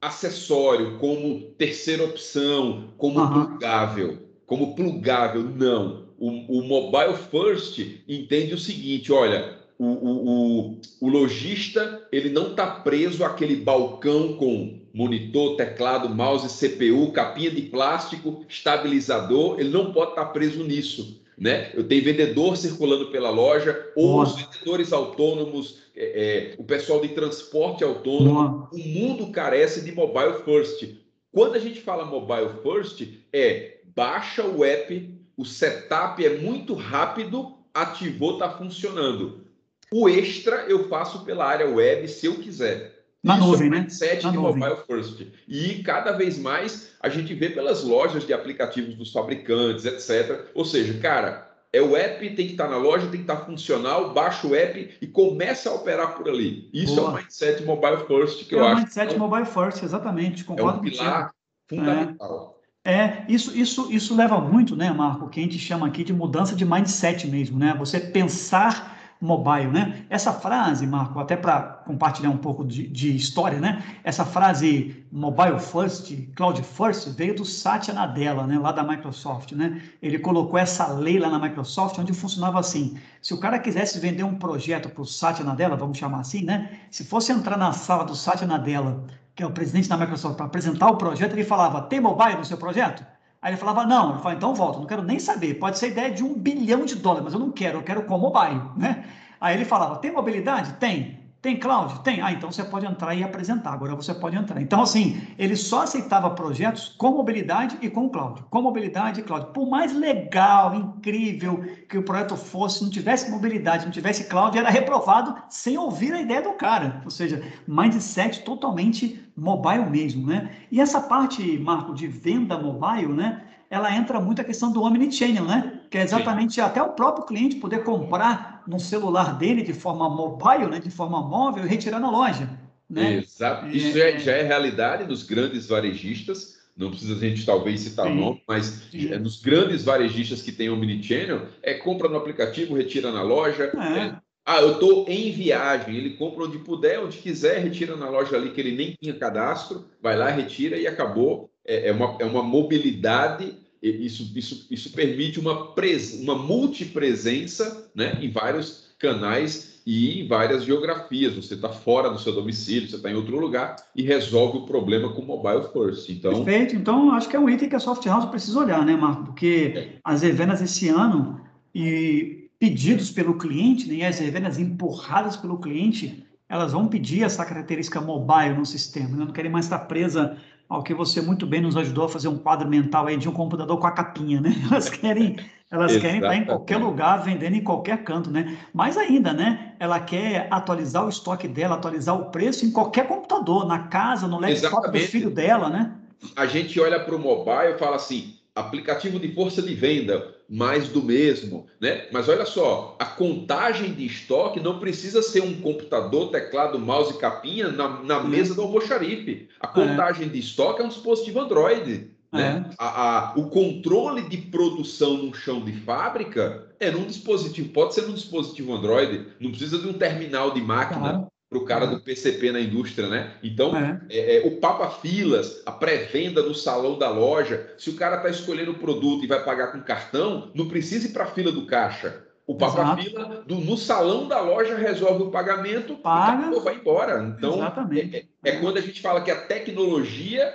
acessório, 0.00 0.98
como 0.98 1.40
terceira 1.58 2.04
opção, 2.04 2.90
como 2.96 3.20
uhum. 3.20 3.46
plugável. 3.46 4.18
Como 4.46 4.74
plugável, 4.74 5.42
não. 5.42 6.08
O, 6.18 6.58
o 6.58 6.64
mobile 6.66 7.16
first 7.30 7.78
entende 8.08 8.54
o 8.54 8.58
seguinte: 8.58 9.12
olha, 9.12 9.58
o, 9.78 9.86
o, 9.86 10.80
o, 11.00 11.08
lojista 11.08 12.06
ele 12.10 12.28
não 12.30 12.50
está 12.50 12.66
preso 12.66 13.24
àquele 13.24 13.56
balcão 13.56 14.36
com 14.36 14.80
monitor, 14.92 15.56
teclado, 15.56 16.08
mouse, 16.08 16.48
CPU, 16.48 17.12
capinha 17.12 17.50
de 17.50 17.62
plástico, 17.62 18.44
estabilizador, 18.48 19.60
ele 19.60 19.68
não 19.68 19.92
pode 19.92 20.10
estar 20.10 20.24
tá 20.24 20.30
preso 20.32 20.64
nisso. 20.64 21.17
Né? 21.38 21.70
Eu 21.74 21.84
tenho 21.84 22.02
vendedor 22.02 22.56
circulando 22.56 23.10
pela 23.10 23.30
loja, 23.30 23.90
ou 23.94 24.18
Nossa. 24.18 24.34
os 24.34 24.42
vendedores 24.42 24.92
autônomos, 24.92 25.82
é, 25.94 26.52
é, 26.52 26.54
o 26.58 26.64
pessoal 26.64 27.00
de 27.00 27.08
transporte 27.08 27.84
autônomo. 27.84 28.34
Nossa. 28.34 28.74
O 28.74 28.78
mundo 28.78 29.30
carece 29.30 29.84
de 29.84 29.92
mobile 29.92 30.42
first. 30.44 30.84
Quando 31.30 31.54
a 31.54 31.58
gente 31.58 31.80
fala 31.80 32.04
mobile 32.04 32.50
first, 32.62 33.06
é 33.32 33.78
baixa 33.94 34.44
o 34.44 34.64
app, 34.64 35.14
o 35.36 35.44
setup 35.44 36.24
é 36.24 36.38
muito 36.38 36.74
rápido, 36.74 37.54
ativou, 37.72 38.32
está 38.32 38.50
funcionando. 38.50 39.46
O 39.92 40.08
extra 40.08 40.66
eu 40.68 40.88
faço 40.88 41.24
pela 41.24 41.46
área 41.46 41.68
web 41.68 42.08
se 42.08 42.26
eu 42.26 42.34
quiser. 42.34 42.97
Na 43.22 43.36
Isso 43.36 43.46
nuvem, 43.46 43.66
é 43.66 43.70
né? 43.70 43.88
Set 43.88 44.20
de 44.20 44.36
nuvem. 44.36 44.62
mobile 44.62 44.76
first. 44.86 45.26
E 45.48 45.82
cada 45.82 46.12
vez 46.12 46.38
mais 46.38 46.92
a 47.00 47.08
gente 47.08 47.34
vê 47.34 47.50
pelas 47.50 47.82
lojas 47.82 48.24
de 48.26 48.32
aplicativos 48.32 48.94
dos 48.94 49.12
fabricantes, 49.12 49.84
etc. 49.84 50.46
Ou 50.54 50.64
seja, 50.64 50.98
cara, 51.00 51.48
é 51.72 51.82
o 51.82 51.96
app, 51.96 52.18
tem 52.30 52.46
que 52.46 52.52
estar 52.52 52.68
na 52.68 52.76
loja, 52.76 53.08
tem 53.08 53.22
que 53.22 53.30
estar 53.30 53.44
funcional, 53.44 54.14
baixa 54.14 54.46
o 54.46 54.54
app 54.54 54.96
e 55.00 55.06
começa 55.06 55.68
a 55.68 55.74
operar 55.74 56.16
por 56.16 56.28
ali. 56.28 56.70
Isso 56.72 56.96
Boa. 56.96 57.08
é 57.08 57.12
o 57.12 57.16
mindset 57.16 57.64
mobile 57.64 58.06
first 58.06 58.48
que 58.48 58.54
é 58.54 58.58
eu 58.58 58.64
acho. 58.64 58.70
É 58.70 58.74
o 58.74 58.78
mindset 58.78 59.14
então, 59.14 59.28
mobile 59.28 59.46
first, 59.46 59.82
exatamente. 59.82 60.44
Concordo 60.44 60.78
é 60.78 60.80
um 60.80 60.90
pilar 60.90 61.30
fundamental. 61.68 62.60
É. 62.84 62.92
é, 62.94 63.26
isso, 63.28 63.56
isso, 63.56 63.92
isso 63.92 64.16
leva 64.16 64.40
muito, 64.40 64.76
né, 64.76 64.90
Marco, 64.92 65.28
que 65.28 65.40
a 65.40 65.42
gente 65.42 65.58
chama 65.58 65.86
aqui 65.88 66.04
de 66.04 66.12
mudança 66.12 66.54
de 66.54 66.64
mindset 66.64 67.26
mesmo, 67.26 67.58
né? 67.58 67.74
Você 67.78 67.98
pensar 68.00 68.97
mobile, 69.20 69.68
né? 69.68 70.04
Essa 70.08 70.32
frase, 70.32 70.86
Marco, 70.86 71.18
até 71.18 71.36
para 71.36 71.60
compartilhar 71.84 72.30
um 72.30 72.36
pouco 72.36 72.64
de, 72.64 72.86
de, 72.86 73.14
história, 73.16 73.58
né? 73.58 73.82
Essa 74.04 74.24
frase 74.24 75.04
mobile 75.10 75.58
first, 75.58 76.14
cloud 76.36 76.62
first, 76.62 77.08
veio 77.10 77.34
do 77.34 77.44
Satya 77.44 77.92
Nadella, 77.92 78.46
né? 78.46 78.58
Lá 78.58 78.70
da 78.70 78.84
Microsoft, 78.84 79.52
né? 79.52 79.82
Ele 80.00 80.18
colocou 80.18 80.58
essa 80.58 80.86
lei 80.92 81.18
lá 81.18 81.28
na 81.28 81.38
Microsoft, 81.38 81.98
onde 81.98 82.12
funcionava 82.12 82.60
assim: 82.60 82.96
se 83.20 83.34
o 83.34 83.40
cara 83.40 83.58
quisesse 83.58 83.98
vender 83.98 84.22
um 84.22 84.36
projeto 84.36 84.88
para 84.88 85.02
o 85.02 85.06
Satya 85.06 85.44
Nadella, 85.44 85.76
vamos 85.76 85.98
chamar 85.98 86.20
assim, 86.20 86.44
né? 86.44 86.78
Se 86.90 87.04
fosse 87.04 87.32
entrar 87.32 87.56
na 87.56 87.72
sala 87.72 88.04
do 88.04 88.14
Satya 88.14 88.46
Nadella, 88.46 89.04
que 89.34 89.42
é 89.42 89.46
o 89.46 89.50
presidente 89.50 89.88
da 89.88 89.96
Microsoft, 89.96 90.36
para 90.36 90.46
apresentar 90.46 90.88
o 90.90 90.96
projeto, 90.96 91.32
ele 91.32 91.44
falava: 91.44 91.82
tem 91.82 92.00
mobile 92.00 92.36
no 92.36 92.44
seu 92.44 92.56
projeto? 92.56 93.04
Aí 93.40 93.50
ele 93.50 93.56
falava, 93.56 93.84
não, 93.86 94.10
ele 94.10 94.18
falava, 94.18 94.34
então 94.36 94.54
volta, 94.54 94.78
não 94.80 94.86
quero 94.86 95.02
nem 95.02 95.18
saber, 95.18 95.54
pode 95.54 95.78
ser 95.78 95.88
ideia 95.88 96.10
de 96.10 96.24
um 96.24 96.34
bilhão 96.34 96.84
de 96.84 96.96
dólares, 96.96 97.24
mas 97.24 97.34
eu 97.34 97.40
não 97.40 97.52
quero, 97.52 97.78
eu 97.78 97.82
quero 97.84 98.02
com 98.04 98.18
mobile, 98.18 98.68
né? 98.76 99.04
Aí 99.40 99.54
ele 99.54 99.64
falava, 99.64 99.96
tem 99.96 100.10
mobilidade? 100.12 100.74
Tem. 100.74 101.17
Tem 101.40 101.56
cloud? 101.56 102.00
Tem. 102.00 102.20
Ah, 102.20 102.32
então 102.32 102.50
você 102.50 102.64
pode 102.64 102.84
entrar 102.84 103.14
e 103.14 103.22
apresentar. 103.22 103.72
Agora 103.72 103.94
você 103.94 104.12
pode 104.12 104.36
entrar. 104.36 104.60
Então, 104.60 104.82
assim, 104.82 105.20
ele 105.38 105.54
só 105.54 105.82
aceitava 105.82 106.30
projetos 106.30 106.88
com 106.98 107.12
mobilidade 107.12 107.78
e 107.80 107.88
com 107.88 108.08
cloud. 108.08 108.42
Com 108.50 108.62
mobilidade 108.62 109.20
e 109.20 109.22
cloud. 109.22 109.52
Por 109.52 109.68
mais 109.68 109.92
legal, 109.94 110.74
incrível 110.74 111.64
que 111.88 111.96
o 111.96 112.02
projeto 112.02 112.36
fosse, 112.36 112.82
não 112.82 112.90
tivesse 112.90 113.30
mobilidade, 113.30 113.84
não 113.84 113.92
tivesse 113.92 114.24
cloud, 114.24 114.58
era 114.58 114.68
reprovado 114.68 115.36
sem 115.48 115.78
ouvir 115.78 116.12
a 116.12 116.20
ideia 116.20 116.42
do 116.42 116.54
cara. 116.54 117.02
Ou 117.04 117.10
seja, 117.10 117.40
mindset 117.68 118.42
totalmente 118.42 119.24
mobile 119.36 119.88
mesmo, 119.88 120.26
né? 120.26 120.50
E 120.72 120.80
essa 120.80 121.00
parte, 121.00 121.56
Marco, 121.58 121.94
de 121.94 122.08
venda 122.08 122.58
mobile, 122.58 123.12
né? 123.12 123.42
ela 123.70 123.94
entra 123.94 124.18
muito 124.20 124.40
a 124.40 124.44
questão 124.44 124.72
do 124.72 124.82
omnichannel, 124.82 125.44
né? 125.44 125.80
Que 125.90 125.98
é 125.98 126.02
exatamente 126.02 126.54
Sim. 126.54 126.62
até 126.62 126.82
o 126.82 126.90
próprio 126.90 127.26
cliente 127.26 127.56
poder 127.56 127.84
comprar 127.84 128.57
no 128.68 128.78
celular 128.78 129.38
dele 129.38 129.62
de 129.62 129.72
forma 129.72 130.08
mobile, 130.08 130.70
né? 130.70 130.78
De 130.78 130.90
forma 130.90 131.20
móvel 131.22 131.64
e 131.64 131.68
retirar 131.68 131.98
na 131.98 132.10
loja. 132.10 132.48
Né? 132.88 133.16
Exato. 133.16 133.68
Isso 133.68 133.98
é, 133.98 134.18
já 134.18 134.32
é 134.32 134.42
realidade 134.42 135.04
nos 135.04 135.22
grandes 135.22 135.66
varejistas. 135.66 136.58
Não 136.76 136.90
precisa 136.90 137.16
a 137.16 137.18
gente 137.18 137.44
talvez 137.44 137.80
citar 137.80 138.06
Sim. 138.06 138.14
nome, 138.14 138.42
mas 138.46 138.88
é, 138.94 139.18
nos 139.18 139.42
grandes 139.42 139.82
varejistas 139.82 140.40
que 140.40 140.52
têm 140.52 140.70
omnichannel, 140.70 141.48
é 141.60 141.74
compra 141.74 142.08
no 142.08 142.16
aplicativo, 142.16 142.76
retira 142.76 143.10
na 143.10 143.22
loja. 143.22 143.72
É. 143.74 143.98
É, 143.98 144.16
ah, 144.46 144.60
eu 144.62 144.74
estou 144.74 145.04
em 145.08 145.32
viagem, 145.32 145.96
ele 145.96 146.10
compra 146.10 146.44
onde 146.44 146.58
puder, 146.58 147.00
onde 147.00 147.18
quiser, 147.18 147.58
retira 147.58 147.96
na 147.96 148.08
loja 148.08 148.36
ali 148.36 148.50
que 148.50 148.60
ele 148.60 148.76
nem 148.76 148.96
tinha 148.98 149.12
cadastro, 149.12 149.86
vai 150.00 150.16
lá, 150.16 150.30
retira 150.30 150.76
e 150.76 150.86
acabou 150.86 151.50
é, 151.66 151.88
é, 151.88 151.92
uma, 151.92 152.16
é 152.20 152.24
uma 152.24 152.42
mobilidade, 152.42 153.54
isso, 153.82 154.32
isso, 154.34 154.66
isso 154.70 154.92
permite 154.92 155.38
uma, 155.38 155.72
pres, 155.72 156.14
uma 156.20 156.34
multipresença 156.34 157.90
né, 157.94 158.18
em 158.20 158.30
vários 158.30 158.88
canais 158.98 159.80
e 159.86 160.20
em 160.20 160.28
várias 160.28 160.64
geografias. 160.64 161.34
Você 161.34 161.54
está 161.54 161.68
fora 161.68 162.10
do 162.10 162.18
seu 162.18 162.34
domicílio, 162.34 162.88
você 162.88 162.96
está 162.96 163.10
em 163.10 163.14
outro 163.14 163.38
lugar 163.38 163.76
e 163.94 164.02
resolve 164.02 164.58
o 164.58 164.66
problema 164.66 165.12
com 165.12 165.22
mobile 165.22 165.62
first. 165.72 166.10
Então... 166.10 166.44
Perfeito. 166.44 166.76
Então, 166.76 167.12
acho 167.12 167.28
que 167.28 167.36
é 167.36 167.40
um 167.40 167.48
item 167.48 167.68
que 167.68 167.76
a 167.76 167.80
Soft 167.80 168.04
House 168.06 168.26
precisa 168.26 168.58
olhar, 168.58 168.84
né, 168.84 168.96
Marco? 168.96 169.24
Porque 169.24 169.72
é. 169.74 169.88
as 170.04 170.22
revendas 170.22 170.60
esse 170.60 170.88
ano 170.88 171.40
e 171.74 172.50
pedidos 172.58 173.10
pelo 173.10 173.38
cliente, 173.38 173.88
né, 173.88 174.06
as 174.06 174.18
revendas 174.18 174.58
empurradas 174.58 175.36
pelo 175.36 175.58
cliente, 175.58 176.24
elas 176.48 176.72
vão 176.72 176.88
pedir 176.88 177.22
essa 177.22 177.44
característica 177.44 178.00
mobile 178.00 178.54
no 178.54 178.66
sistema. 178.66 179.16
Né? 179.16 179.24
Não 179.24 179.32
querem 179.32 179.50
mais 179.50 179.66
estar 179.66 179.78
presa 179.80 180.36
ao 180.68 180.82
que 180.82 180.92
você 180.92 181.20
muito 181.20 181.46
bem 181.46 181.60
nos 181.60 181.76
ajudou 181.76 182.04
a 182.04 182.08
fazer 182.08 182.28
um 182.28 182.36
quadro 182.36 182.68
mental 182.68 183.06
aí 183.06 183.16
de 183.16 183.28
um 183.28 183.32
computador 183.32 183.78
com 183.78 183.86
a 183.86 183.90
capinha, 183.90 184.40
né? 184.40 184.54
Elas 184.70 184.88
querem, 184.88 185.36
elas 185.70 185.96
querem 185.96 186.20
estar 186.20 186.34
em 186.34 186.44
qualquer 186.44 186.76
lugar, 186.76 187.22
vendendo 187.22 187.54
em 187.54 187.62
qualquer 187.62 188.02
canto, 188.04 188.30
né? 188.30 188.58
Mais 188.72 188.96
ainda, 188.96 189.32
né? 189.32 189.74
Ela 189.78 190.00
quer 190.00 190.46
atualizar 190.50 191.04
o 191.04 191.08
estoque 191.08 191.48
dela, 191.48 191.74
atualizar 191.76 192.14
o 192.14 192.26
preço 192.26 192.64
em 192.64 192.70
qualquer 192.70 193.06
computador, 193.06 193.66
na 193.66 193.80
casa, 193.88 194.26
no 194.26 194.38
laptop 194.38 194.66
Exatamente. 194.66 195.04
do 195.04 195.10
filho 195.10 195.30
dela, 195.30 195.68
né? 195.68 195.92
A 196.36 196.46
gente 196.46 196.80
olha 196.80 196.98
para 196.98 197.14
o 197.14 197.18
mobile 197.18 197.74
e 197.74 197.78
fala 197.78 197.96
assim, 197.96 198.34
aplicativo 198.58 199.18
de 199.18 199.32
força 199.34 199.62
de 199.62 199.74
venda, 199.74 200.34
mais 200.48 200.88
do 200.88 201.02
mesmo, 201.02 201.66
né? 201.80 202.06
Mas 202.10 202.28
olha 202.28 202.44
só, 202.44 202.96
a 202.98 203.04
contagem 203.04 203.92
de 203.92 204.06
estoque 204.06 204.60
não 204.60 204.78
precisa 204.78 205.22
ser 205.22 205.42
um 205.42 205.60
computador, 205.60 206.30
teclado, 206.30 206.78
mouse 206.78 207.14
e 207.14 207.18
capinha 207.18 207.68
na, 207.68 208.02
na 208.02 208.22
mesa 208.22 208.54
do 208.54 208.62
almoxarife. 208.62 209.48
A 209.60 209.68
é. 209.68 209.70
contagem 209.70 210.26
é. 210.26 210.28
de 210.28 210.38
estoque 210.38 210.82
é 210.82 210.84
um 210.84 210.88
dispositivo 210.88 211.40
Android. 211.40 212.10
Né? 212.32 212.66
É. 212.70 212.74
A, 212.78 213.30
a, 213.30 213.34
o 213.36 213.48
controle 213.48 214.28
de 214.28 214.38
produção 214.38 215.18
no 215.18 215.34
chão 215.34 215.64
de 215.64 215.72
fábrica 215.72 216.66
é 216.80 216.90
num 216.90 217.06
dispositivo, 217.06 217.70
pode 217.70 217.94
ser 217.94 218.02
num 218.02 218.14
dispositivo 218.14 218.74
Android, 218.74 219.26
não 219.40 219.50
precisa 219.50 219.78
de 219.78 219.88
um 219.88 219.92
terminal 219.92 220.52
de 220.52 220.60
máquina. 220.60 221.00
Claro 221.00 221.28
para 221.48 221.58
o 221.58 221.64
cara 221.64 221.86
do 221.86 222.00
PCP 222.00 222.52
na 222.52 222.60
indústria, 222.60 223.08
né? 223.08 223.34
Então, 223.42 223.74
é. 223.74 224.00
É, 224.10 224.36
é, 224.36 224.46
o 224.46 224.56
Papa 224.56 224.90
Filas, 224.90 225.62
a 225.64 225.72
pré-venda 225.72 226.42
no 226.42 226.54
salão 226.54 226.98
da 226.98 227.08
loja, 227.08 227.74
se 227.78 227.88
o 227.88 227.96
cara 227.96 228.16
está 228.16 228.28
escolhendo 228.28 228.72
o 228.72 228.78
produto 228.78 229.24
e 229.24 229.28
vai 229.28 229.42
pagar 229.42 229.72
com 229.72 229.80
cartão, 229.80 230.50
não 230.54 230.68
precisa 230.68 231.08
ir 231.08 231.12
para 231.12 231.24
a 231.24 231.28
fila 231.28 231.50
do 231.50 231.64
caixa. 231.64 232.24
O 232.46 232.54
Papa 232.54 232.96
Fila 232.96 233.44
do, 233.46 233.56
no 233.56 233.76
salão 233.76 234.26
da 234.26 234.40
loja 234.40 234.76
resolve 234.76 235.24
o 235.24 235.30
pagamento 235.30 235.96
Paga. 235.96 236.54
e 236.54 236.60
vai 236.60 236.76
embora. 236.76 237.34
Então, 237.36 237.62
é, 237.62 238.16
é, 238.18 238.24
é, 238.44 238.52
quando 238.56 238.78
a 238.78 238.80
gente 238.80 239.02
fala 239.02 239.20
que 239.20 239.30
a 239.30 239.40
tecnologia 239.40 240.50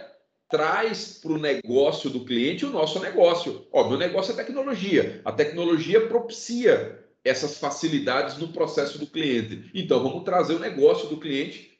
traz 0.50 1.20
para 1.22 1.32
o 1.32 1.38
negócio 1.38 2.10
do 2.10 2.26
cliente 2.26 2.66
o 2.66 2.72
nosso 2.72 3.00
negócio. 3.00 3.68
Ó, 3.72 3.88
meu 3.90 3.98
negócio 3.98 4.34
é 4.34 4.36
tecnologia. 4.36 5.22
A 5.26 5.32
tecnologia 5.32 6.08
propicia 6.08 7.03
essas 7.24 7.58
facilidades 7.58 8.38
no 8.38 8.50
processo 8.50 9.00
do 9.00 9.08
cliente. 9.08 9.70
Então, 9.74 10.04
vamos 10.04 10.24
trazer 10.24 10.56
o 10.56 10.60
negócio 10.60 11.08
do 11.08 11.18
cliente, 11.18 11.72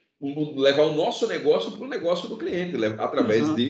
levar 0.56 0.84
o 0.84 0.96
nosso 0.96 1.28
negócio 1.28 1.72
para 1.72 1.86
o 1.86 1.90
negócio 1.90 2.30
do 2.30 2.38
cliente, 2.38 2.78
através 2.98 3.54
de, 3.56 3.70